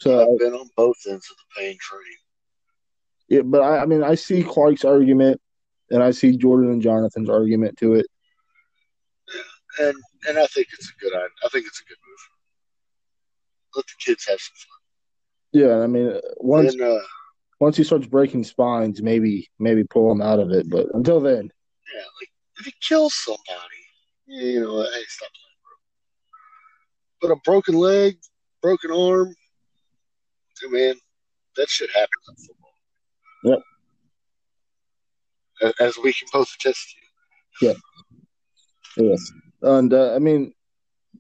So 0.01 0.33
I've 0.33 0.39
been 0.39 0.55
on 0.55 0.69
both 0.77 0.97
ends 1.09 1.29
of 1.31 1.37
the 1.37 1.61
pain 1.61 1.77
train. 1.81 2.01
Yeah, 3.29 3.43
but 3.43 3.63
I, 3.63 3.79
I 3.79 3.87
mean, 3.87 4.03
I 4.03 4.15
see 4.15 4.43
Clark's 4.43 4.85
argument, 4.85 5.41
and 5.91 6.03
I 6.03 6.11
see 6.11 6.37
Jordan 6.37 6.71
and 6.71 6.83
Jonathan's 6.83 7.31
argument 7.31 7.79
to 7.79 7.95
it. 7.95 8.07
and 9.79 9.95
and 10.29 10.39
I 10.39 10.47
think 10.47 10.69
it's 10.73 10.91
a 10.91 11.01
good. 11.01 11.13
I 11.15 11.49
think 11.49 11.67
it's 11.67 11.81
a 11.81 11.89
good 11.89 11.99
move. 12.07 12.19
Let 13.77 13.87
the 13.87 13.93
kids 14.05 14.27
have 14.29 14.39
some 14.39 14.55
fun. 14.57 14.83
Yeah, 15.53 15.81
I 15.81 15.87
mean, 15.87 16.19
once 16.39 16.79
uh, 16.81 16.99
once 17.61 17.77
he 17.77 17.85
starts 17.85 18.07
breaking 18.07 18.45
spines, 18.45 19.01
maybe 19.03 19.49
maybe 19.59 19.85
pull 19.85 20.11
him 20.11 20.21
out 20.21 20.41
of 20.41 20.51
it. 20.51 20.69
But 20.69 20.89
until 20.95 21.21
then, 21.21 21.51
yeah, 21.95 22.01
like 22.21 22.31
if 22.59 22.67
he 22.67 22.75
kills 22.87 23.15
somebody, 23.15 23.83
you 24.27 24.61
know, 24.61 24.75
what, 24.75 24.93
hey, 24.93 25.03
stop. 25.07 25.29
But 27.23 27.31
a 27.31 27.37
broken 27.45 27.77
leg, 27.77 28.19
broken 28.61 28.91
arm, 28.91 29.35
hey, 30.61 30.69
man, 30.69 30.97
that 31.57 31.71
shit 31.71 31.89
happens 31.91 32.29
in 32.29 32.35
football. 32.35 33.63
Yep. 35.63 35.75
As 35.81 35.97
we 36.03 36.13
can 36.13 36.27
both 36.33 36.53
attest 36.59 36.97
to. 37.61 37.67
Yeah. 37.67 37.75
Yes, 38.97 39.33
and 39.63 39.95
uh, 39.95 40.15
I 40.15 40.19
mean, 40.19 40.53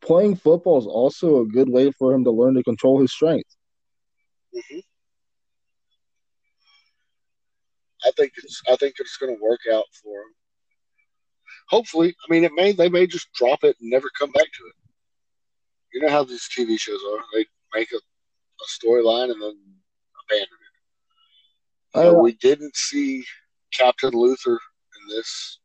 playing 0.02 0.36
football 0.36 0.78
is 0.78 0.86
also 0.86 1.40
a 1.40 1.46
good 1.46 1.68
way 1.68 1.90
for 1.92 2.12
him 2.12 2.24
to 2.24 2.30
learn 2.30 2.54
to 2.54 2.62
control 2.62 3.00
his 3.00 3.12
strength. 3.12 3.48
hmm 4.52 4.78
I 8.04 8.10
think 8.16 8.32
it's 8.36 8.60
I 8.68 8.74
think 8.74 8.96
it's 8.98 9.16
going 9.16 9.34
to 9.34 9.40
work 9.40 9.60
out 9.72 9.84
for 10.02 10.22
him. 10.22 10.34
Hopefully, 11.68 12.08
I 12.08 12.32
mean, 12.32 12.42
it 12.42 12.52
may 12.52 12.72
they 12.72 12.88
may 12.88 13.06
just 13.06 13.32
drop 13.32 13.62
it 13.62 13.76
and 13.80 13.88
never 13.90 14.08
come 14.18 14.32
back 14.32 14.46
to 14.58 14.66
it. 14.66 14.74
You 15.92 16.00
know 16.00 16.10
how 16.10 16.24
these 16.24 16.48
TV 16.56 16.78
shows 16.78 17.00
are; 17.12 17.22
they 17.34 17.46
make 17.74 17.92
a 17.92 18.00
a 18.62 18.86
storyline 18.86 19.30
and 19.30 19.42
then 19.42 19.58
abandon 20.24 20.56
it. 21.94 22.22
We 22.22 22.32
didn't 22.32 22.76
see 22.76 23.24
Captain 23.72 24.12
Luthor 24.12 24.56
in 24.56 25.08
this 25.16 25.58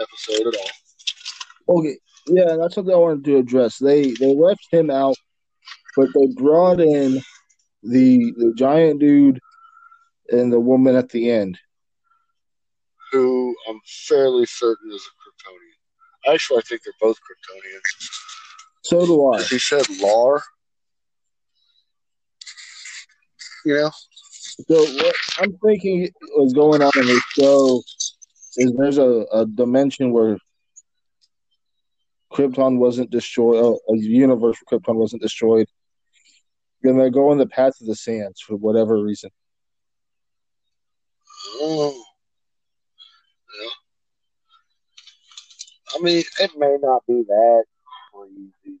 episode 0.00 0.46
at 0.48 0.60
all. 0.60 1.78
okay, 1.78 1.98
yeah, 2.28 2.56
that's 2.56 2.74
something 2.74 2.94
I 2.94 2.98
wanted 2.98 3.24
to 3.24 3.36
address. 3.38 3.78
They 3.78 4.12
they 4.12 4.34
left 4.34 4.66
him 4.70 4.90
out, 4.90 5.16
but 5.96 6.08
they 6.14 6.26
brought 6.36 6.80
in 6.80 7.20
the 7.82 8.32
the 8.36 8.54
giant 8.56 9.00
dude 9.00 9.40
and 10.30 10.52
the 10.52 10.60
woman 10.60 10.96
at 10.96 11.10
the 11.10 11.30
end. 11.30 11.58
Who 13.10 13.54
I'm 13.68 13.80
fairly 14.08 14.46
certain 14.46 14.90
is 14.90 15.02
a 15.02 15.12
Kryptonian. 15.20 16.34
Actually, 16.34 16.58
I 16.58 16.62
think 16.62 16.82
they're 16.82 16.94
both 17.00 17.18
Kryptonians. 17.18 18.31
So 18.82 19.06
do 19.06 19.32
I. 19.32 19.42
He 19.42 19.58
said 19.58 19.88
Lar. 20.00 20.42
You 23.64 23.74
know? 23.74 23.90
So 24.68 24.84
what 24.84 25.16
I'm 25.38 25.56
thinking 25.64 26.10
is 26.42 26.52
going 26.52 26.82
on 26.82 26.92
in 26.96 27.06
this 27.06 27.22
show 27.38 27.82
is 28.56 28.72
there's 28.76 28.98
a, 28.98 29.24
a 29.32 29.46
dimension 29.46 30.12
where 30.12 30.36
Krypton 32.32 32.78
wasn't 32.78 33.10
destroyed, 33.10 33.64
a, 33.64 33.92
a 33.92 33.96
universe 33.96 34.58
where 34.64 34.78
Krypton 34.78 34.96
wasn't 34.96 35.22
destroyed, 35.22 35.68
and 36.82 36.98
they're 36.98 37.10
going 37.10 37.38
the 37.38 37.46
path 37.46 37.80
of 37.80 37.86
the 37.86 37.94
sands 37.94 38.40
for 38.40 38.56
whatever 38.56 39.02
reason. 39.02 39.30
Oh. 41.60 42.04
Yeah. 43.62 43.68
I 45.94 46.02
mean, 46.02 46.24
it 46.40 46.50
may 46.56 46.76
not 46.80 47.02
be 47.06 47.22
that 47.26 47.64
crazy. 48.12 48.78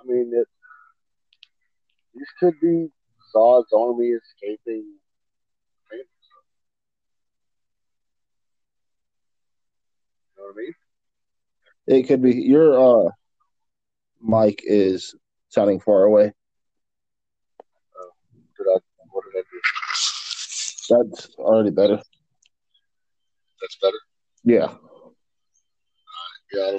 I 0.00 0.04
mean, 0.06 0.32
it. 0.34 0.48
This 2.14 2.28
could 2.40 2.54
be 2.60 2.88
Zod's 3.34 3.72
army 3.72 4.08
escaping. 4.08 4.84
You 5.92 6.04
know 10.38 10.44
what 10.44 10.54
I 10.54 10.56
mean? 10.56 10.74
It 11.86 12.02
could 12.08 12.22
be 12.22 12.32
your 12.34 13.06
uh 13.06 13.10
mic 14.20 14.60
is 14.64 15.14
sounding 15.48 15.80
far 15.80 16.04
away. 16.04 16.32
Did 18.56 18.66
I? 18.68 18.78
What 19.10 19.24
did 19.32 19.40
I 19.40 19.42
do? 19.50 19.60
That's 21.10 21.34
already 21.36 21.70
better. 21.70 22.00
That's 23.60 23.76
better. 23.80 23.98
Yeah. 24.44 24.74
Yeah, 26.52 26.76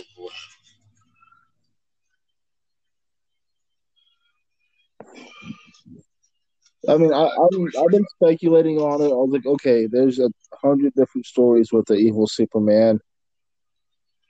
I. 5.15 6.93
I 6.93 6.98
mean, 6.98 7.13
I, 7.13 7.24
I'm, 7.27 7.72
I've 7.79 7.91
been 7.91 8.05
speculating 8.22 8.77
on 8.79 9.01
it. 9.01 9.05
I 9.05 9.15
was 9.15 9.29
like, 9.32 9.46
okay, 9.46 9.88
there's 9.88 10.20
a 10.20 10.29
hundred 10.53 10.93
different 10.96 11.25
stories 11.25 11.72
with 11.72 11.86
the 11.86 11.96
evil 11.96 12.27
Superman. 12.27 13.00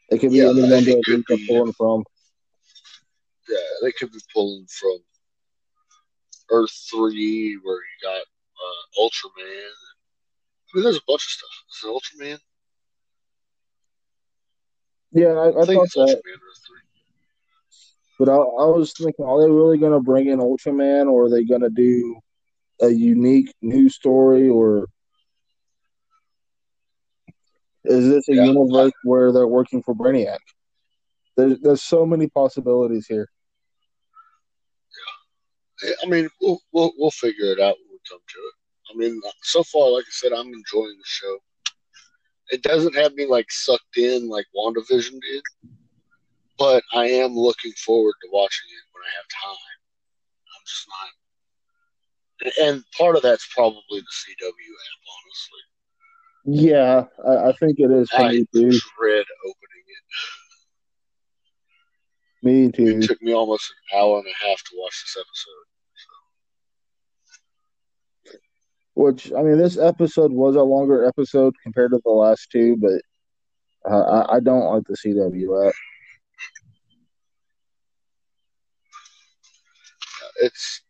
It 0.09 0.19
could 0.19 0.31
be 0.31 0.37
Yeah, 0.37 0.49
anyone 0.49 0.71
I 0.71 0.81
think 0.81 0.85
that 0.85 0.97
it 0.99 1.05
could 1.05 1.23
they're 1.27 1.37
be- 1.37 1.47
pulling 1.47 1.73
from. 1.73 2.03
Yeah, 3.49 3.57
they 3.81 3.91
could 3.91 4.11
be 4.11 4.19
pulling 4.33 4.67
from 4.69 4.99
Earth 6.51 6.71
Three, 6.91 7.57
where 7.63 7.77
you 7.77 7.81
got 8.03 8.21
uh, 8.21 9.01
Ultraman. 9.01 9.73
I 10.73 10.75
mean, 10.75 10.83
there's 10.83 10.97
a 10.97 11.01
bunch 11.07 11.23
of 11.25 11.29
stuff. 11.29 11.49
Is 11.71 11.83
it 11.83 11.87
Ultraman? 11.87 12.39
Yeah, 15.11 15.27
I, 15.39 15.47
I, 15.49 15.61
I 15.61 15.65
think 15.65 15.77
thought 15.77 15.85
it's 15.85 15.93
that, 15.95 16.01
Ultraman 16.01 16.35
Earth 16.35 16.61
Three. 16.67 16.82
But 18.19 18.29
I, 18.29 18.35
I 18.35 18.65
was 18.65 18.93
thinking, 18.93 19.25
are 19.25 19.41
they 19.41 19.49
really 19.51 19.77
going 19.77 19.93
to 19.93 19.99
bring 19.99 20.27
in 20.27 20.39
Ultraman, 20.39 21.11
or 21.11 21.25
are 21.25 21.29
they 21.29 21.43
going 21.43 21.61
to 21.61 21.69
do 21.69 22.19
a 22.81 22.89
unique 22.89 23.53
new 23.61 23.89
story, 23.89 24.49
or 24.49 24.87
is 27.85 28.09
this 28.09 28.29
a 28.29 28.33
Yeah. 28.33 28.45
universe 28.45 28.93
where 29.03 29.31
they're 29.31 29.47
working 29.47 29.81
for 29.83 29.93
Brainiac? 29.93 30.39
There's 31.35 31.59
there's 31.59 31.81
so 31.81 32.05
many 32.05 32.27
possibilities 32.27 33.07
here. 33.07 33.27
Yeah, 35.83 35.93
I 36.03 36.05
mean, 36.07 36.29
we'll, 36.41 36.59
we'll 36.71 36.93
we'll 36.97 37.11
figure 37.11 37.51
it 37.51 37.59
out 37.59 37.75
when 37.77 37.91
we 37.91 37.99
come 38.09 38.19
to 38.19 38.39
it. 38.39 38.53
I 38.93 38.97
mean, 38.97 39.19
so 39.41 39.63
far, 39.63 39.91
like 39.91 40.05
I 40.05 40.11
said, 40.11 40.31
I'm 40.31 40.47
enjoying 40.47 40.97
the 40.97 41.03
show. 41.05 41.37
It 42.49 42.61
doesn't 42.61 42.95
have 42.95 43.13
me 43.15 43.25
like 43.25 43.51
sucked 43.51 43.97
in 43.97 44.29
like 44.29 44.45
WandaVision 44.55 45.19
did, 45.19 45.43
but 46.63 46.81
I 46.93 47.07
am 47.07 47.35
looking 47.35 47.73
forward 47.73 48.13
to 48.21 48.29
watching 48.31 48.69
it 48.69 48.85
when 48.93 49.03
I 49.03 49.11
have 49.19 49.27
time. 49.43 49.79
I'm 50.55 50.63
just 50.65 50.87
not, 52.47 52.65
and 52.65 52.83
part 52.97 53.17
of 53.17 53.21
that's 53.21 53.47
probably 53.53 53.99
the 53.99 54.15
CW 54.23 54.71
app. 54.87 55.01
Honestly, 55.17 55.63
Yeah, 56.45 57.03
I, 57.27 57.49
I 57.49 57.51
think 57.59 57.79
it 57.79 57.91
is 57.91 58.09
for 58.09 58.23
I 58.23 58.29
me 58.29 58.45
too. 58.55 58.69
dread 58.97 59.25
opening 59.43 59.85
it. 59.87 60.03
Me 62.43 62.71
too. 62.71 62.97
It 62.97 63.03
took 63.03 63.21
me 63.21 63.33
almost 63.33 63.73
an 63.91 63.99
hour 63.99 64.19
and 64.19 64.27
a 64.27 64.45
half 64.45 64.57
to 64.63 64.71
watch 64.77 65.03
this 65.03 65.17
episode. 65.17 65.65
Which 68.95 69.33
I 69.33 69.41
mean, 69.41 69.57
this 69.57 69.77
episode 69.77 70.31
was 70.31 70.55
a 70.55 70.63
longer 70.63 71.05
episode 71.05 71.55
compared 71.61 71.91
to 71.91 71.99
the 72.05 72.11
last 72.11 72.51
two, 72.51 72.77
but 72.77 73.01
uh, 73.91 74.23
I, 74.29 74.35
I 74.35 74.39
don't 74.39 74.73
like 74.73 74.83
the 74.87 74.95
CW 74.95 75.67
app. 75.67 75.73
It's 80.41 80.81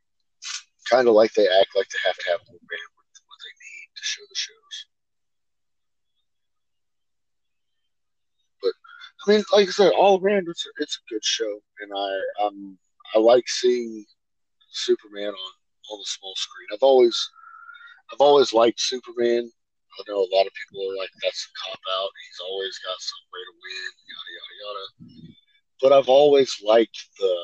kind 0.90 1.08
of 1.08 1.14
like 1.14 1.34
they 1.34 1.48
act 1.48 1.76
like 1.76 1.88
they 1.90 2.00
have 2.06 2.16
to 2.18 2.30
have 2.32 2.40
more 2.48 2.60
bandwidth 2.60 3.10
than 3.14 3.26
what 3.28 3.40
they 3.44 3.54
need 3.56 3.90
to 3.96 4.04
show 4.04 4.24
the 4.30 4.36
shows. 4.36 4.76
But 8.62 8.74
I 9.26 9.32
mean, 9.32 9.44
like 9.54 9.68
I 9.68 9.72
said, 9.72 9.92
all 9.94 10.20
around 10.22 10.48
it's 10.50 10.66
a, 10.66 10.70
it's 10.82 11.00
a 11.00 11.14
good 11.14 11.24
show, 11.24 11.60
and 11.82 11.92
I 11.96 12.46
um 12.46 12.78
I 13.16 13.20
like 13.20 13.48
seeing 13.48 14.06
Superman 14.72 15.30
on 15.30 15.52
on 15.92 16.00
the 16.00 16.06
small 16.06 16.34
screen. 16.36 16.68
I've 16.74 16.84
always 16.84 17.18
I've 18.12 18.22
always 18.22 18.54
liked 18.54 18.80
Superman. 18.80 19.50
I 20.00 20.04
know 20.08 20.18
a 20.26 20.34
lot 20.34 20.48
of 20.48 20.54
people 20.58 20.82
are 20.90 20.98
like 20.98 21.12
that's 21.22 21.48
a 21.48 21.52
cop 21.70 21.80
out. 22.00 22.10
He's 22.28 22.42
always 22.50 22.80
got 22.80 23.00
some 23.00 23.26
way 23.32 23.42
to 23.46 23.54
win, 23.62 23.92
yada 24.10 24.32
yada 24.38 24.56
yada. 24.64 25.34
But 25.82 25.94
I've 25.94 26.10
always 26.10 26.56
liked 26.64 26.98
the 27.20 27.36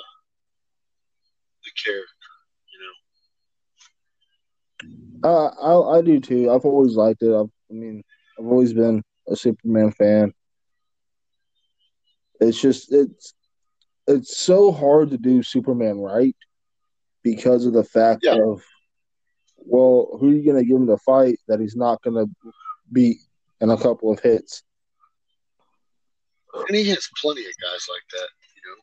the 1.64 1.72
character, 1.84 2.32
you 2.72 2.80
know. 2.82 2.94
Uh, 5.24 5.48
I 5.94 5.98
I 5.98 6.02
do 6.02 6.20
too. 6.20 6.50
I've 6.52 6.66
always 6.66 6.96
liked 6.96 7.22
it. 7.22 7.34
I've, 7.34 7.50
I 7.70 7.74
mean, 7.74 8.04
I've 8.40 8.46
always 8.46 8.74
been 8.74 9.04
a 9.28 9.36
Superman 9.36 9.92
fan. 9.92 10.34
It's 12.40 12.60
just 12.60 12.92
it's 12.94 13.34
it's 14.08 14.38
so 14.38 14.72
hard 14.72 15.12
to 15.12 15.18
do 15.18 15.44
Superman 15.44 16.00
right 16.00 16.36
because 17.24 17.66
of 17.66 17.74
the 17.74 17.84
fact 17.84 18.24
Yeah. 18.24 18.36
of 18.36 18.64
well, 19.58 20.18
who 20.20 20.30
are 20.30 20.34
you 20.34 20.44
going 20.44 20.58
to 20.58 20.66
give 20.66 20.78
him 20.78 20.88
to 20.88 20.98
fight 20.98 21.38
that 21.48 21.60
he's 21.60 21.76
not 21.76 22.02
going 22.02 22.16
to 22.16 22.52
beat 22.92 23.18
in 23.62 23.70
a 23.70 23.78
couple 23.78 24.12
of 24.12 24.20
hits? 24.20 24.64
And 26.68 26.76
he 26.76 26.88
has 26.90 27.08
plenty 27.22 27.42
of 27.42 27.54
guys 27.62 27.86
like 27.90 28.04
that, 28.12 28.30
you 28.56 28.62
know. 28.66 28.78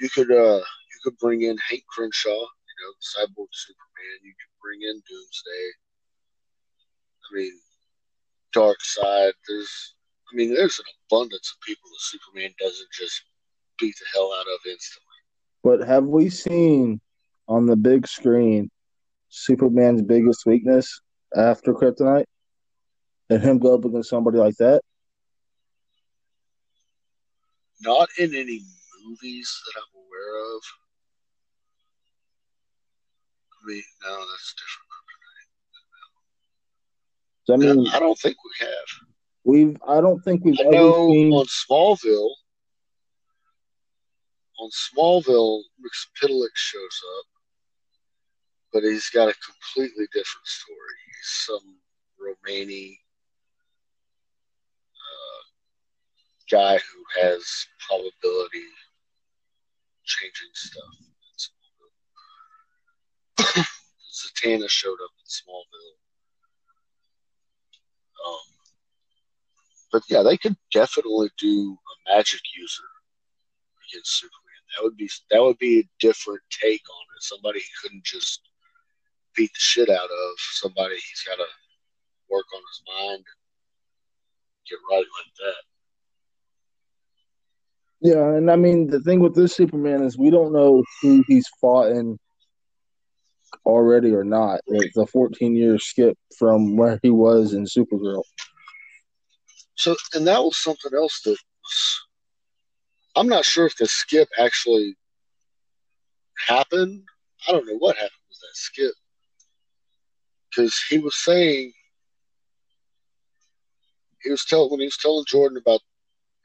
You 0.00 0.08
could 0.10 0.30
uh 0.30 0.62
you 1.00 1.10
could 1.10 1.18
bring 1.18 1.42
in 1.42 1.56
Hank 1.68 1.84
Henshaw, 1.96 2.30
you 2.30 2.36
know, 2.36 2.92
Cyborg 3.00 3.48
Superman, 3.52 4.18
you 4.22 4.32
could 4.32 4.60
bring 4.62 4.80
in 4.82 5.02
Doomsday. 5.08 5.66
I 7.24 7.36
mean 7.36 7.60
Darkseid, 8.54 9.32
there's 9.48 9.94
I 10.32 10.36
mean 10.36 10.54
there's 10.54 10.78
an 10.78 10.84
abundance 11.06 11.54
of 11.54 11.60
people 11.66 11.88
that 11.90 12.00
Superman 12.00 12.54
doesn't 12.58 12.90
just 12.92 13.22
beat 13.78 13.94
the 13.98 14.06
hell 14.14 14.32
out 14.38 14.46
of 14.46 14.60
instantly. 14.66 15.06
But 15.62 15.86
have 15.86 16.04
we 16.04 16.30
seen 16.30 17.00
on 17.48 17.66
the 17.66 17.76
big 17.76 18.06
screen 18.06 18.70
Superman's 19.28 20.02
biggest 20.02 20.44
weakness 20.46 21.00
after 21.36 21.72
Kryptonite? 21.72 22.24
And 23.28 23.40
him 23.40 23.58
go 23.58 23.74
up 23.74 23.84
against 23.84 24.10
somebody 24.10 24.38
like 24.38 24.56
that? 24.56 24.82
Not 27.80 28.08
in 28.18 28.34
any 28.34 28.60
movies 29.04 29.62
that 29.66 29.80
I'm 29.80 30.00
aware 30.02 30.56
of. 30.56 30.62
I 33.62 33.66
mean, 33.66 33.82
no, 34.02 34.18
that's 34.18 34.54
So, 37.44 37.54
I 37.54 37.56
mean, 37.56 37.88
I 37.88 37.98
don't 37.98 38.18
think 38.18 38.36
we 38.44 38.66
have. 38.66 38.88
we've 39.44 39.76
I 39.86 40.00
don't 40.00 40.20
think 40.22 40.44
we've 40.44 40.58
I 40.60 40.64
ever 40.64 40.72
know 40.72 41.10
seen 41.10 41.32
on 41.32 41.46
Smallville, 41.46 42.30
on 44.60 44.70
Smallville, 44.70 45.62
Mxyzptlk 45.80 46.48
shows 46.54 47.00
up, 47.18 47.26
but 48.72 48.82
he's 48.82 49.10
got 49.10 49.28
a 49.28 49.34
completely 49.34 50.06
different 50.12 50.46
story. 50.46 50.96
He's 51.06 51.32
some 51.46 51.76
Romani 52.18 53.00
uh, 54.94 55.42
guy 56.50 56.74
who 56.78 57.22
has 57.22 57.66
probability 57.88 58.68
changing 60.04 60.54
stuff. 60.54 60.84
in 63.38 63.46
Smallville. 63.46 63.66
Zatanna 64.20 64.68
showed 64.68 64.98
up 65.04 65.10
in 65.18 65.26
Smallville. 65.26 65.96
Um, 68.26 68.50
but 69.92 70.02
yeah, 70.08 70.22
they 70.22 70.36
could 70.36 70.56
definitely 70.72 71.30
do 71.38 71.76
a 71.76 72.14
magic 72.14 72.40
user 72.56 72.84
against 73.88 74.20
Superman. 74.20 74.40
That 74.76 74.84
would 74.84 74.96
be 74.96 75.10
that 75.30 75.42
would 75.42 75.58
be 75.58 75.80
a 75.80 75.88
different 75.98 76.42
take 76.50 76.82
on 76.88 77.16
it. 77.16 77.22
Somebody 77.22 77.60
he 77.60 77.66
couldn't 77.82 78.04
just 78.04 78.40
beat 79.36 79.52
the 79.52 79.58
shit 79.58 79.88
out 79.88 80.10
of. 80.10 80.30
Somebody 80.52 80.94
he's 80.94 81.24
got 81.26 81.36
to 81.36 81.46
work 82.30 82.46
on 82.54 82.62
his 82.70 82.82
mind 82.86 83.16
and 83.16 83.24
get 84.68 84.78
right 84.90 84.98
like 84.98 85.34
that. 85.38 85.62
Yeah, 88.02 88.36
and 88.36 88.50
I 88.50 88.56
mean 88.56 88.86
the 88.86 89.00
thing 89.00 89.20
with 89.20 89.34
this 89.34 89.54
Superman 89.54 90.02
is 90.02 90.16
we 90.16 90.30
don't 90.30 90.52
know 90.52 90.84
who 91.02 91.24
he's 91.26 91.48
fought 91.60 91.90
in 91.90 92.18
already 93.64 94.12
or 94.12 94.24
not. 94.24 94.60
It's 94.66 94.96
a 94.96 95.06
14 95.06 95.54
year 95.54 95.78
skip 95.78 96.16
from 96.38 96.76
where 96.76 96.98
he 97.02 97.10
was 97.10 97.52
in 97.54 97.64
Supergirl. 97.64 98.22
So, 99.74 99.96
and 100.14 100.26
that 100.26 100.42
was 100.42 100.56
something 100.56 100.92
else 100.94 101.20
that 101.22 101.30
was. 101.30 102.00
I'm 103.16 103.28
not 103.28 103.44
sure 103.44 103.66
if 103.66 103.76
the 103.76 103.86
skip 103.86 104.28
actually 104.38 104.96
happened. 106.46 107.02
I 107.48 107.52
don't 107.52 107.66
know 107.66 107.78
what 107.78 107.96
happened 107.96 108.10
with 108.28 108.38
that 108.38 108.54
skip. 108.54 108.92
Because 110.48 110.80
he 110.88 110.98
was 110.98 111.16
saying, 111.16 111.72
he 114.22 114.30
was 114.30 114.44
telling, 114.44 114.70
when 114.70 114.80
he 114.80 114.86
was 114.86 114.96
telling 114.96 115.24
Jordan 115.26 115.58
about 115.58 115.80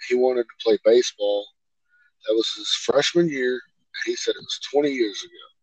he 0.07 0.15
wanted 0.15 0.43
to 0.43 0.63
play 0.63 0.77
baseball, 0.85 1.45
that 2.27 2.35
was 2.35 2.51
his 2.55 2.69
freshman 2.69 3.29
year, 3.29 3.53
and 3.53 4.05
he 4.05 4.15
said 4.15 4.31
it 4.31 4.41
was 4.41 4.59
20 4.71 4.89
years 4.89 5.23
ago. 5.23 5.54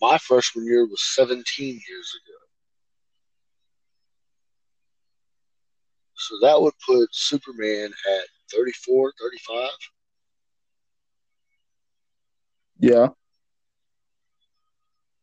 My 0.00 0.18
freshman 0.18 0.64
year 0.66 0.86
was 0.86 1.02
17 1.14 1.44
years 1.66 1.80
ago. 2.24 2.38
So 6.14 6.34
that 6.42 6.60
would 6.60 6.74
put 6.86 7.08
Superman 7.12 7.86
at 7.86 8.24
34, 8.52 9.12
35. 9.20 9.70
Yeah. 12.80 13.08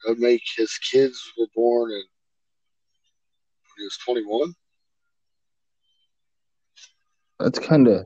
That 0.03 0.09
would 0.09 0.19
make 0.19 0.41
his 0.57 0.77
kids 0.77 1.31
were 1.37 1.47
born 1.55 1.91
in 1.91 1.97
when 1.97 3.77
he 3.77 3.83
was 3.83 3.97
21. 4.05 4.53
That's 7.39 7.59
kind 7.59 7.87
of 7.87 8.05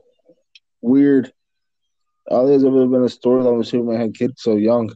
weird. 0.80 1.32
All 2.28 2.46
there's 2.46 2.64
ever 2.64 2.86
been 2.86 3.02
a 3.02 3.06
storyline 3.06 3.54
where 3.54 3.64
Superman 3.64 4.00
had 4.00 4.14
kids 4.14 4.42
so 4.42 4.56
young. 4.56 4.92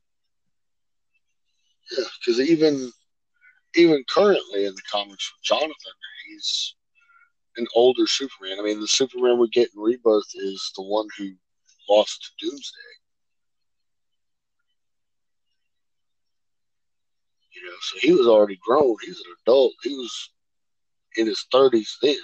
Yeah, 1.91 2.05
because 2.19 2.41
even 2.41 2.91
even 3.77 4.05
currently 4.09 4.67
in 4.67 4.75
the 4.75 4.83
comics 4.91 5.33
with 5.33 5.45
Jonathan, 5.45 5.93
he's 6.29 6.75
an 7.57 7.67
older 7.75 8.07
Superman. 8.07 8.59
I 8.59 8.63
mean, 8.63 8.81
the 8.81 8.89
Superman 8.89 9.39
we 9.39 9.49
get 9.49 9.71
in 9.75 9.81
Rebirth 9.81 10.31
is 10.35 10.73
the 10.77 10.83
one 10.83 11.09
who 11.17 11.33
lost 11.89 12.23
to 12.23 12.47
Doomsday. 12.47 12.79
You 17.55 17.67
know, 17.67 17.77
so 17.83 17.99
he 18.01 18.13
was 18.13 18.27
already 18.27 18.59
grown. 18.67 18.97
He 19.03 19.11
was 19.11 19.21
an 19.21 19.35
adult. 19.47 19.73
He 19.83 19.95
was 19.95 20.31
in 21.17 21.27
his 21.27 21.47
thirties 21.53 21.97
then. 22.03 22.17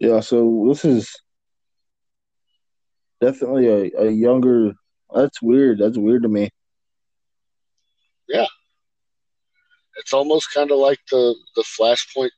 Yeah, 0.00 0.20
so 0.20 0.64
this 0.68 0.84
is 0.84 1.14
definitely 3.20 3.68
a, 3.68 4.02
a 4.02 4.10
younger. 4.10 4.72
That's 5.14 5.40
weird. 5.40 5.78
That's 5.78 5.96
weird 5.96 6.24
to 6.24 6.28
me. 6.28 6.50
Yeah, 8.28 8.46
it's 9.96 10.12
almost 10.12 10.52
kind 10.52 10.70
of 10.70 10.78
like 10.78 11.00
the 11.10 11.34
the 11.56 11.62
Flashpoint 11.62 12.30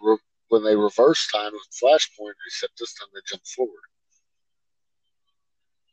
re- 0.00 0.18
when 0.48 0.64
they 0.64 0.76
reverse 0.76 1.28
time 1.32 1.52
with 1.52 1.62
Flashpoint, 1.82 2.34
except 2.46 2.78
this 2.78 2.94
time 2.94 3.08
they 3.14 3.20
jump 3.26 3.42
forward. 3.46 3.72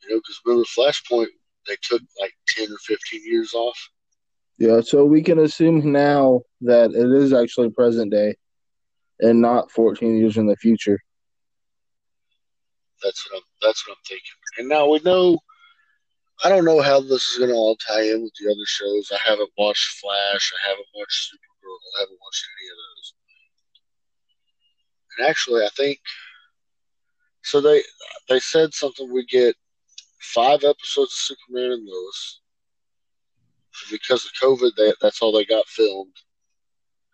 You 0.02 0.10
know, 0.10 0.16
because 0.18 0.40
remember 0.44 0.66
Flashpoint, 0.66 1.28
they 1.66 1.76
took 1.82 2.02
like 2.20 2.32
ten 2.48 2.70
or 2.70 2.78
fifteen 2.78 3.22
years 3.24 3.54
off. 3.54 3.78
Yeah, 4.58 4.80
so 4.80 5.04
we 5.04 5.22
can 5.22 5.40
assume 5.40 5.90
now 5.90 6.42
that 6.60 6.92
it 6.92 7.22
is 7.22 7.32
actually 7.32 7.70
present 7.70 8.12
day 8.12 8.36
and 9.20 9.40
not 9.40 9.70
14 9.70 10.16
years 10.18 10.36
in 10.36 10.46
the 10.46 10.56
future. 10.56 11.00
That's 13.02 13.28
what 13.28 13.38
I'm. 13.38 13.42
That's 13.60 13.86
what 13.86 13.94
I'm 13.96 14.02
thinking. 14.06 14.36
And 14.58 14.68
now 14.68 14.88
we 14.88 15.00
know. 15.00 15.38
I 16.44 16.48
don't 16.48 16.64
know 16.64 16.80
how 16.80 17.00
this 17.00 17.26
is 17.28 17.38
going 17.38 17.50
to 17.50 17.56
all 17.56 17.76
tie 17.76 18.02
in 18.02 18.22
with 18.22 18.32
the 18.40 18.50
other 18.50 18.66
shows. 18.66 19.12
I 19.12 19.18
haven't 19.28 19.50
watched 19.56 20.00
Flash. 20.00 20.52
I 20.64 20.70
haven't 20.70 20.86
watched 20.94 21.30
Supergirl. 21.30 21.78
I 21.96 22.00
haven't 22.00 22.18
watched 22.20 22.44
any 22.58 22.68
of 22.68 22.76
those. 22.76 23.14
And 25.18 25.28
actually, 25.28 25.64
I 25.64 25.68
think 25.76 26.00
so. 27.42 27.60
They 27.60 27.82
they 28.28 28.40
said 28.40 28.74
something. 28.74 29.12
We 29.12 29.24
get 29.26 29.54
five 30.20 30.64
episodes 30.64 31.12
of 31.12 31.36
Superman 31.36 31.72
and 31.72 31.86
Lois 31.86 32.40
because 33.90 34.24
of 34.24 34.32
COVID. 34.42 34.72
They, 34.76 34.92
that's 35.00 35.22
all 35.22 35.32
they 35.32 35.44
got 35.44 35.68
filmed, 35.68 36.16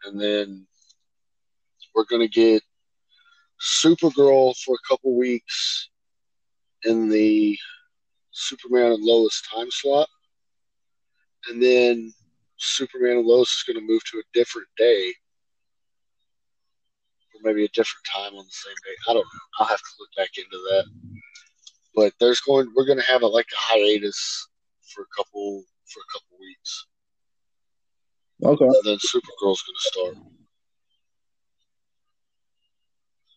and 0.04 0.18
then 0.18 0.66
we're 1.94 2.04
going 2.04 2.22
to 2.22 2.28
get 2.28 2.62
Supergirl 3.60 4.56
for 4.56 4.74
a 4.74 4.88
couple 4.88 5.18
weeks 5.18 5.90
in 6.84 7.08
the 7.08 7.58
Superman 8.38 8.92
and 8.92 9.04
Lois 9.04 9.42
time 9.52 9.70
slot. 9.70 10.08
And 11.48 11.62
then 11.62 12.12
Superman 12.56 13.18
and 13.18 13.26
Lois 13.26 13.48
is 13.48 13.64
going 13.66 13.78
to 13.78 13.92
move 13.92 14.02
to 14.04 14.18
a 14.18 14.22
different 14.32 14.68
day. 14.76 15.12
Or 17.34 17.40
maybe 17.42 17.64
a 17.64 17.68
different 17.68 18.04
time 18.04 18.34
on 18.34 18.44
the 18.44 18.50
same 18.50 18.74
day. 18.84 18.96
I 19.08 19.12
don't 19.14 19.22
know. 19.22 19.40
I'll 19.58 19.66
have 19.66 19.78
to 19.78 19.96
look 19.98 20.10
back 20.16 20.30
into 20.36 20.56
that. 20.56 20.84
But 21.94 22.12
there's 22.20 22.40
going 22.40 22.72
we're 22.76 22.86
going 22.86 23.00
to 23.00 23.04
have 23.06 23.22
a, 23.22 23.26
like 23.26 23.46
a 23.52 23.60
hiatus 23.60 24.48
for 24.94 25.02
a 25.02 25.16
couple 25.16 25.64
for 25.86 26.00
a 26.00 26.12
couple 26.12 26.38
weeks. 26.38 26.86
Okay. 28.44 28.64
And 28.64 28.84
then 28.84 28.98
Supergirl's 28.98 29.62
going 29.62 29.74
to 29.74 29.80
start. 29.80 30.16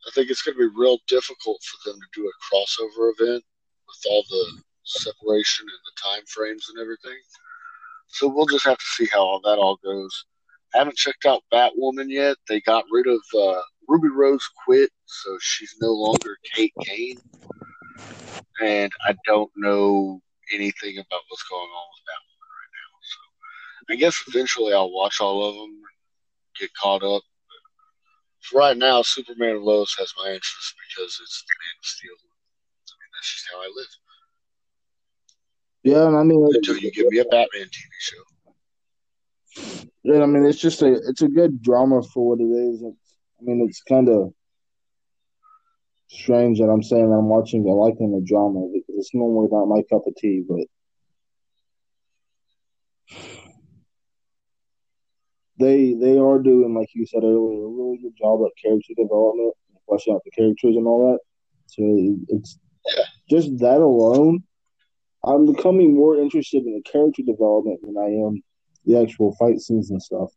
I 0.07 0.11
think 0.13 0.29
it's 0.29 0.41
going 0.41 0.55
to 0.55 0.69
be 0.69 0.79
real 0.79 0.97
difficult 1.07 1.61
for 1.63 1.89
them 1.89 1.99
to 1.99 2.21
do 2.21 2.27
a 2.27 2.55
crossover 2.55 3.11
event 3.17 3.43
with 3.87 4.03
all 4.09 4.23
the 4.29 4.61
separation 4.83 5.65
and 5.67 5.79
the 5.85 6.01
time 6.01 6.25
frames 6.27 6.67
and 6.69 6.81
everything. 6.81 7.19
So 8.07 8.27
we'll 8.27 8.45
just 8.45 8.65
have 8.65 8.77
to 8.77 8.85
see 8.85 9.07
how 9.11 9.21
all 9.21 9.41
that 9.41 9.57
all 9.57 9.77
goes. 9.83 10.25
I 10.73 10.79
haven't 10.79 10.97
checked 10.97 11.25
out 11.25 11.43
Batwoman 11.53 12.09
yet. 12.09 12.37
They 12.47 12.61
got 12.61 12.85
rid 12.91 13.07
of 13.07 13.21
uh, 13.37 13.61
Ruby 13.87 14.09
Rose 14.09 14.47
quit, 14.65 14.89
so 15.05 15.37
she's 15.41 15.75
no 15.81 15.91
longer 15.91 16.37
Kate 16.53 16.73
Kane. 16.83 17.19
And 18.61 18.91
I 19.05 19.15
don't 19.25 19.51
know 19.57 20.21
anything 20.53 20.97
about 20.97 21.21
what's 21.27 21.43
going 21.43 21.61
on 21.61 21.87
with 21.91 22.07
Batwoman 22.07 22.51
right 22.55 22.73
now. 22.77 22.91
So 23.01 23.93
I 23.93 23.95
guess 23.95 24.23
eventually 24.27 24.73
I'll 24.73 24.91
watch 24.91 25.19
all 25.19 25.47
of 25.47 25.55
them, 25.55 25.81
get 26.59 26.73
caught 26.73 27.03
up. 27.03 27.23
For 28.41 28.59
right 28.59 28.77
now, 28.77 29.01
Superman 29.01 29.57
and 29.57 29.63
Lois 29.63 29.95
has 29.99 30.13
my 30.17 30.27
interest 30.29 30.75
because 30.89 31.19
it's 31.21 31.43
the 31.43 31.55
Man 31.59 31.77
of 31.79 31.85
Steel. 31.85 32.11
I 32.11 32.95
mean, 32.97 33.11
that's 33.15 33.33
just 33.33 33.47
how 33.51 33.59
I 33.59 33.71
live. 33.75 34.00
Yeah, 35.83 36.07
and 36.07 36.15
I 36.17 36.23
mean, 36.23 36.47
Until 36.53 36.77
you 36.77 36.91
give 36.91 37.07
me 37.07 37.19
a 37.19 37.25
Batman 37.25 37.67
TV 37.67 37.89
show. 37.99 38.23
yeah, 40.03 40.21
I 40.21 40.25
mean, 40.27 40.45
it's 40.45 40.59
just 40.59 40.81
a 40.81 40.93
it's 41.07 41.21
a 41.21 41.27
good 41.27 41.61
drama 41.61 42.01
for 42.03 42.29
what 42.29 42.39
it 42.39 42.49
is. 42.51 42.81
It's, 42.81 43.17
I 43.39 43.43
mean, 43.43 43.65
it's 43.67 43.81
kind 43.81 44.07
of 44.09 44.33
strange 46.09 46.59
that 46.59 46.69
I'm 46.69 46.83
saying 46.83 47.11
I'm 47.11 47.29
watching 47.29 47.65
I 47.67 47.71
liking 47.71 48.11
the 48.11 48.21
drama 48.25 48.67
because 48.71 48.95
it's 48.97 49.13
normally 49.15 49.47
not 49.51 49.65
my 49.65 49.81
cup 49.89 50.05
of 50.05 50.15
tea, 50.15 50.43
but 50.47 50.59
they 55.57 55.93
they 55.93 56.17
are 56.17 56.39
doing 56.39 56.75
like 56.75 56.89
you 56.93 57.05
said 57.05 57.23
earlier 57.23 57.65
a 57.65 57.69
really 57.69 57.99
good 58.01 58.15
job 58.17 58.41
at 58.45 58.51
character 58.61 58.93
development, 58.95 59.53
fleshing 59.87 60.13
out 60.13 60.21
the 60.25 60.31
characters 60.31 60.75
and 60.75 60.85
all 60.85 61.11
that. 61.11 61.19
So 61.67 61.81
it's 62.29 62.59
just 63.29 63.57
that 63.59 63.79
alone. 63.81 64.43
I'm 65.23 65.45
becoming 65.51 65.95
more 65.95 66.15
interested 66.17 66.65
in 66.65 66.73
the 66.73 66.81
character 66.89 67.21
development 67.23 67.79
than 67.83 67.97
I 67.97 68.07
am 68.25 68.41
the 68.85 69.01
actual 69.01 69.35
fight 69.35 69.59
scenes 69.59 69.91
and 69.91 70.01
stuff. 70.01 70.31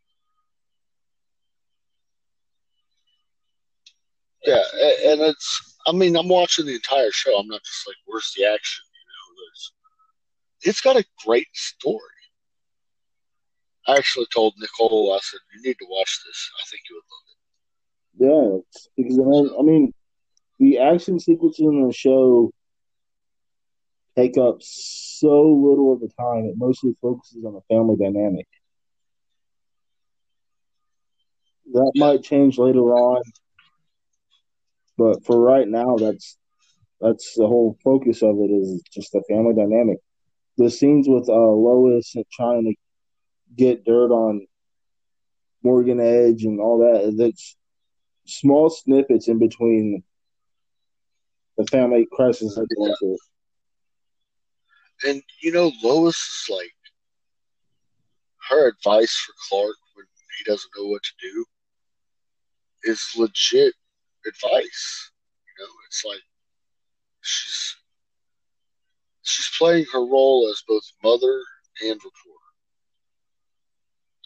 Yeah, 4.44 4.62
and 5.06 5.20
it's. 5.22 5.76
I 5.86 5.92
mean, 5.92 6.16
I'm 6.16 6.28
watching 6.28 6.66
the 6.66 6.74
entire 6.74 7.10
show. 7.10 7.36
I'm 7.36 7.46
not 7.46 7.62
just 7.64 7.86
like, 7.86 7.96
where's 8.06 8.32
the 8.36 8.44
action? 8.44 8.84
You 8.92 9.06
know, 9.08 9.36
there's. 9.40 9.72
It's 10.62 10.80
got 10.82 10.96
a 10.96 11.04
great 11.24 11.48
story. 11.54 12.00
I 13.86 13.96
actually 13.96 14.26
told 14.34 14.54
Nicole, 14.58 15.12
I 15.12 15.18
said, 15.22 15.40
you 15.54 15.62
need 15.62 15.76
to 15.78 15.86
watch 15.90 16.20
this. 16.26 16.50
I 16.58 16.64
think 16.70 16.82
you 16.88 16.96
would 16.96 17.08
love 17.12 17.26
it. 17.30 17.38
Yeah, 18.16 18.58
it's, 18.60 18.88
because 18.96 19.54
I 19.58 19.62
mean, 19.62 19.92
the 20.58 20.78
action 20.78 21.18
sequences 21.20 21.60
in 21.60 21.86
the 21.86 21.92
show 21.92 22.50
take 24.24 24.38
up 24.38 24.56
so 24.60 25.28
little 25.28 25.92
of 25.92 26.00
the 26.00 26.08
time. 26.18 26.44
It 26.44 26.54
mostly 26.56 26.94
focuses 27.00 27.44
on 27.44 27.54
the 27.54 27.74
family 27.74 27.96
dynamic. 27.96 28.46
That 31.72 31.92
might 31.96 32.22
change 32.22 32.58
later 32.58 32.94
on, 32.94 33.22
but 34.96 35.24
for 35.24 35.40
right 35.40 35.66
now, 35.66 35.96
that's 35.96 36.36
that's 37.00 37.34
the 37.34 37.46
whole 37.46 37.76
focus 37.82 38.22
of 38.22 38.36
it 38.38 38.50
is 38.50 38.82
just 38.92 39.12
the 39.12 39.22
family 39.28 39.54
dynamic. 39.54 39.98
The 40.56 40.70
scenes 40.70 41.08
with 41.08 41.28
uh, 41.28 41.32
Lois 41.32 42.14
and 42.14 42.24
trying 42.32 42.64
to 42.64 42.74
get 43.56 43.84
dirt 43.84 44.12
on 44.12 44.46
Morgan 45.62 46.00
Edge 46.00 46.44
and 46.44 46.60
all 46.60 46.78
that. 46.78 47.16
That's 47.16 47.56
small 48.26 48.70
snippets 48.70 49.28
in 49.28 49.38
between 49.38 50.02
the 51.56 51.66
family 51.66 52.06
crisis 52.12 52.54
they're 52.54 52.66
going 52.76 52.94
through. 53.00 53.16
And 55.02 55.22
you 55.42 55.52
know, 55.52 55.72
Lois 55.82 56.16
is 56.16 56.46
like 56.50 56.72
her 58.50 58.68
advice 58.68 59.16
for 59.16 59.32
Clark 59.48 59.76
when 59.94 60.06
he 60.38 60.44
doesn't 60.44 60.70
know 60.76 60.86
what 60.88 61.02
to 61.02 61.12
do 61.20 61.44
is 62.84 63.02
legit 63.16 63.74
advice. 64.26 65.10
You 65.58 65.64
know, 65.64 65.70
it's 65.86 66.04
like 66.04 66.22
she's 67.22 67.76
she's 69.22 69.50
playing 69.58 69.86
her 69.92 70.00
role 70.00 70.48
as 70.50 70.62
both 70.68 70.84
mother 71.02 71.42
and 71.82 71.94
reporter. 71.94 72.44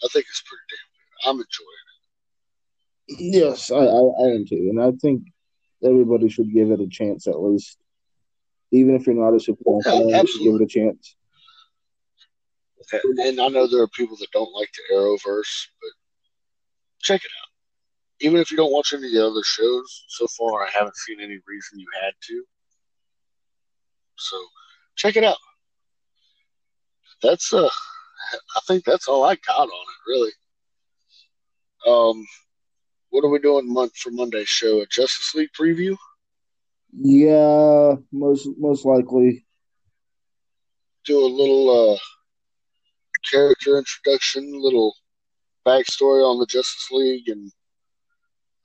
I 0.05 0.09
think 0.13 0.27
it's 0.29 0.43
pretty 0.43 0.63
damn 0.71 0.89
good. 0.93 1.31
I'm 1.31 1.45
enjoying 1.47 1.87
it. 1.89 3.21
Yes, 3.21 3.71
I, 3.71 3.77
I, 3.77 4.27
I 4.27 4.35
am 4.35 4.47
too, 4.47 4.69
and 4.71 4.81
I 4.81 4.93
think 5.01 5.23
everybody 5.83 6.29
should 6.29 6.53
give 6.53 6.71
it 6.71 6.81
a 6.81 6.89
chance 6.89 7.27
at 7.27 7.41
least, 7.41 7.79
even 8.71 8.95
if 8.95 9.07
you're 9.07 9.15
not 9.15 9.35
a 9.35 9.41
super 9.41 9.65
fan. 9.83 10.09
Yeah, 10.09 10.23
give 10.23 10.55
it 10.55 10.63
a 10.63 10.67
chance. 10.67 11.17
And 12.93 13.41
I 13.41 13.49
know 13.49 13.67
there 13.67 13.83
are 13.83 13.89
people 13.89 14.17
that 14.17 14.31
don't 14.33 14.53
like 14.55 14.71
the 14.73 14.95
Arrowverse, 14.95 15.67
but 15.81 15.91
check 17.01 17.23
it 17.23 17.31
out. 17.43 17.49
Even 18.21 18.41
if 18.41 18.51
you 18.51 18.57
don't 18.57 18.73
watch 18.73 18.93
any 18.93 19.07
of 19.07 19.13
the 19.13 19.27
other 19.27 19.43
shows, 19.45 20.05
so 20.09 20.27
far 20.27 20.65
I 20.65 20.71
haven't 20.71 20.97
seen 20.97 21.21
any 21.21 21.39
reason 21.47 21.79
you 21.79 21.87
had 22.03 22.13
to. 22.29 22.45
So 24.17 24.37
check 24.97 25.17
it 25.17 25.25
out. 25.25 25.37
That's 27.23 27.53
uh 27.53 27.69
I 28.57 28.61
think 28.67 28.85
that's 28.85 29.09
all 29.09 29.25
I 29.25 29.37
got 29.37 29.61
on 29.61 29.69
it 29.69 30.11
really. 30.11 30.33
Um 31.87 32.27
what 33.11 33.25
are 33.25 33.31
we 33.31 33.39
doing 33.39 33.73
month 33.73 33.97
for 33.97 34.11
Monday's 34.11 34.49
show? 34.49 34.81
A 34.81 34.87
Justice 34.87 35.35
League 35.35 35.51
preview? 35.59 35.97
Yeah, 36.93 37.97
most 38.13 38.49
most 38.59 38.85
likely. 38.85 39.45
Do 41.05 41.25
a 41.25 41.27
little 41.27 41.95
uh 41.95 41.99
character 43.31 43.79
introduction, 43.79 44.51
little 44.61 44.95
backstory 45.67 46.25
on 46.25 46.39
the 46.39 46.47
Justice 46.47 46.89
League 46.91 47.29
and 47.29 47.53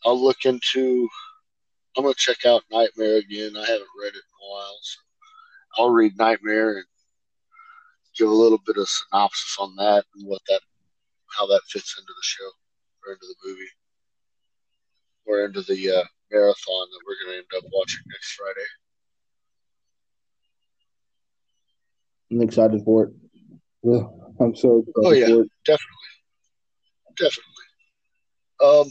I'll 0.06 0.22
look 0.22 0.46
into 0.46 1.08
I'm 1.98 2.04
gonna 2.04 2.16
check 2.18 2.46
out 2.46 2.64
Knightmare 2.72 3.18
again. 3.18 3.56
I 3.56 3.66
haven't 3.66 3.88
read 4.02 4.14
it 4.14 4.16
in 4.16 4.48
a 4.48 4.52
while, 4.52 4.78
so 4.82 5.00
I'll 5.78 5.90
read 5.90 6.18
Knightmare 6.18 6.78
and 6.78 6.86
give 8.18 8.30
a 8.30 8.34
little 8.34 8.60
bit 8.66 8.78
of 8.78 8.88
synopsis 8.88 9.58
on 9.60 9.76
that 9.76 10.06
and 10.16 10.28
what 10.28 10.42
that 10.48 10.62
how 11.38 11.46
that 11.48 11.62
fits 11.70 11.96
into 11.98 12.14
the 12.14 12.24
show 12.24 12.50
or 13.06 13.14
into 13.14 13.26
the 13.28 13.48
movie 13.48 13.70
or 15.26 15.46
into 15.46 15.62
the 15.62 15.90
uh, 15.92 16.04
marathon 16.34 16.88
that 16.91 17.00
we're 17.06 17.26
going 17.26 17.34
to 17.34 17.38
end 17.38 17.63
up 17.63 17.69
watching 17.72 18.02
next 18.08 18.34
Friday. 18.34 18.67
I'm 22.32 22.41
excited 22.41 22.82
for 22.84 23.06
it. 23.06 23.13
Yeah, 23.84 24.04
I'm 24.39 24.56
so 24.56 24.80
excited 24.80 24.93
oh 24.96 25.12
yeah, 25.12 25.43
definitely, 25.65 26.12
definitely. 27.17 27.54
Um, 28.63 28.89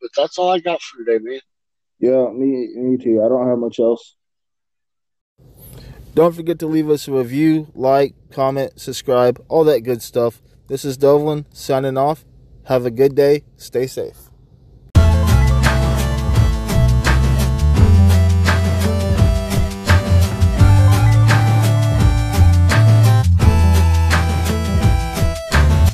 but 0.00 0.10
that's 0.16 0.38
all 0.38 0.50
I 0.50 0.60
got 0.60 0.80
for 0.82 1.02
today, 1.02 1.18
man. 1.22 1.40
Yeah, 1.98 2.30
me, 2.30 2.68
me 2.76 2.98
too. 2.98 3.22
I 3.24 3.28
don't 3.28 3.48
have 3.48 3.58
much 3.58 3.80
else. 3.80 4.14
Don't 6.14 6.34
forget 6.34 6.58
to 6.60 6.66
leave 6.66 6.90
us 6.90 7.08
a 7.08 7.12
review, 7.12 7.68
like, 7.74 8.14
comment, 8.30 8.78
subscribe, 8.78 9.44
all 9.48 9.64
that 9.64 9.80
good 9.80 10.02
stuff. 10.02 10.42
This 10.66 10.84
is 10.84 10.98
Dovelin 10.98 11.46
signing 11.52 11.96
off. 11.96 12.24
Have 12.64 12.84
a 12.84 12.90
good 12.90 13.14
day. 13.14 13.44
Stay 13.56 13.86
safe. 13.86 14.27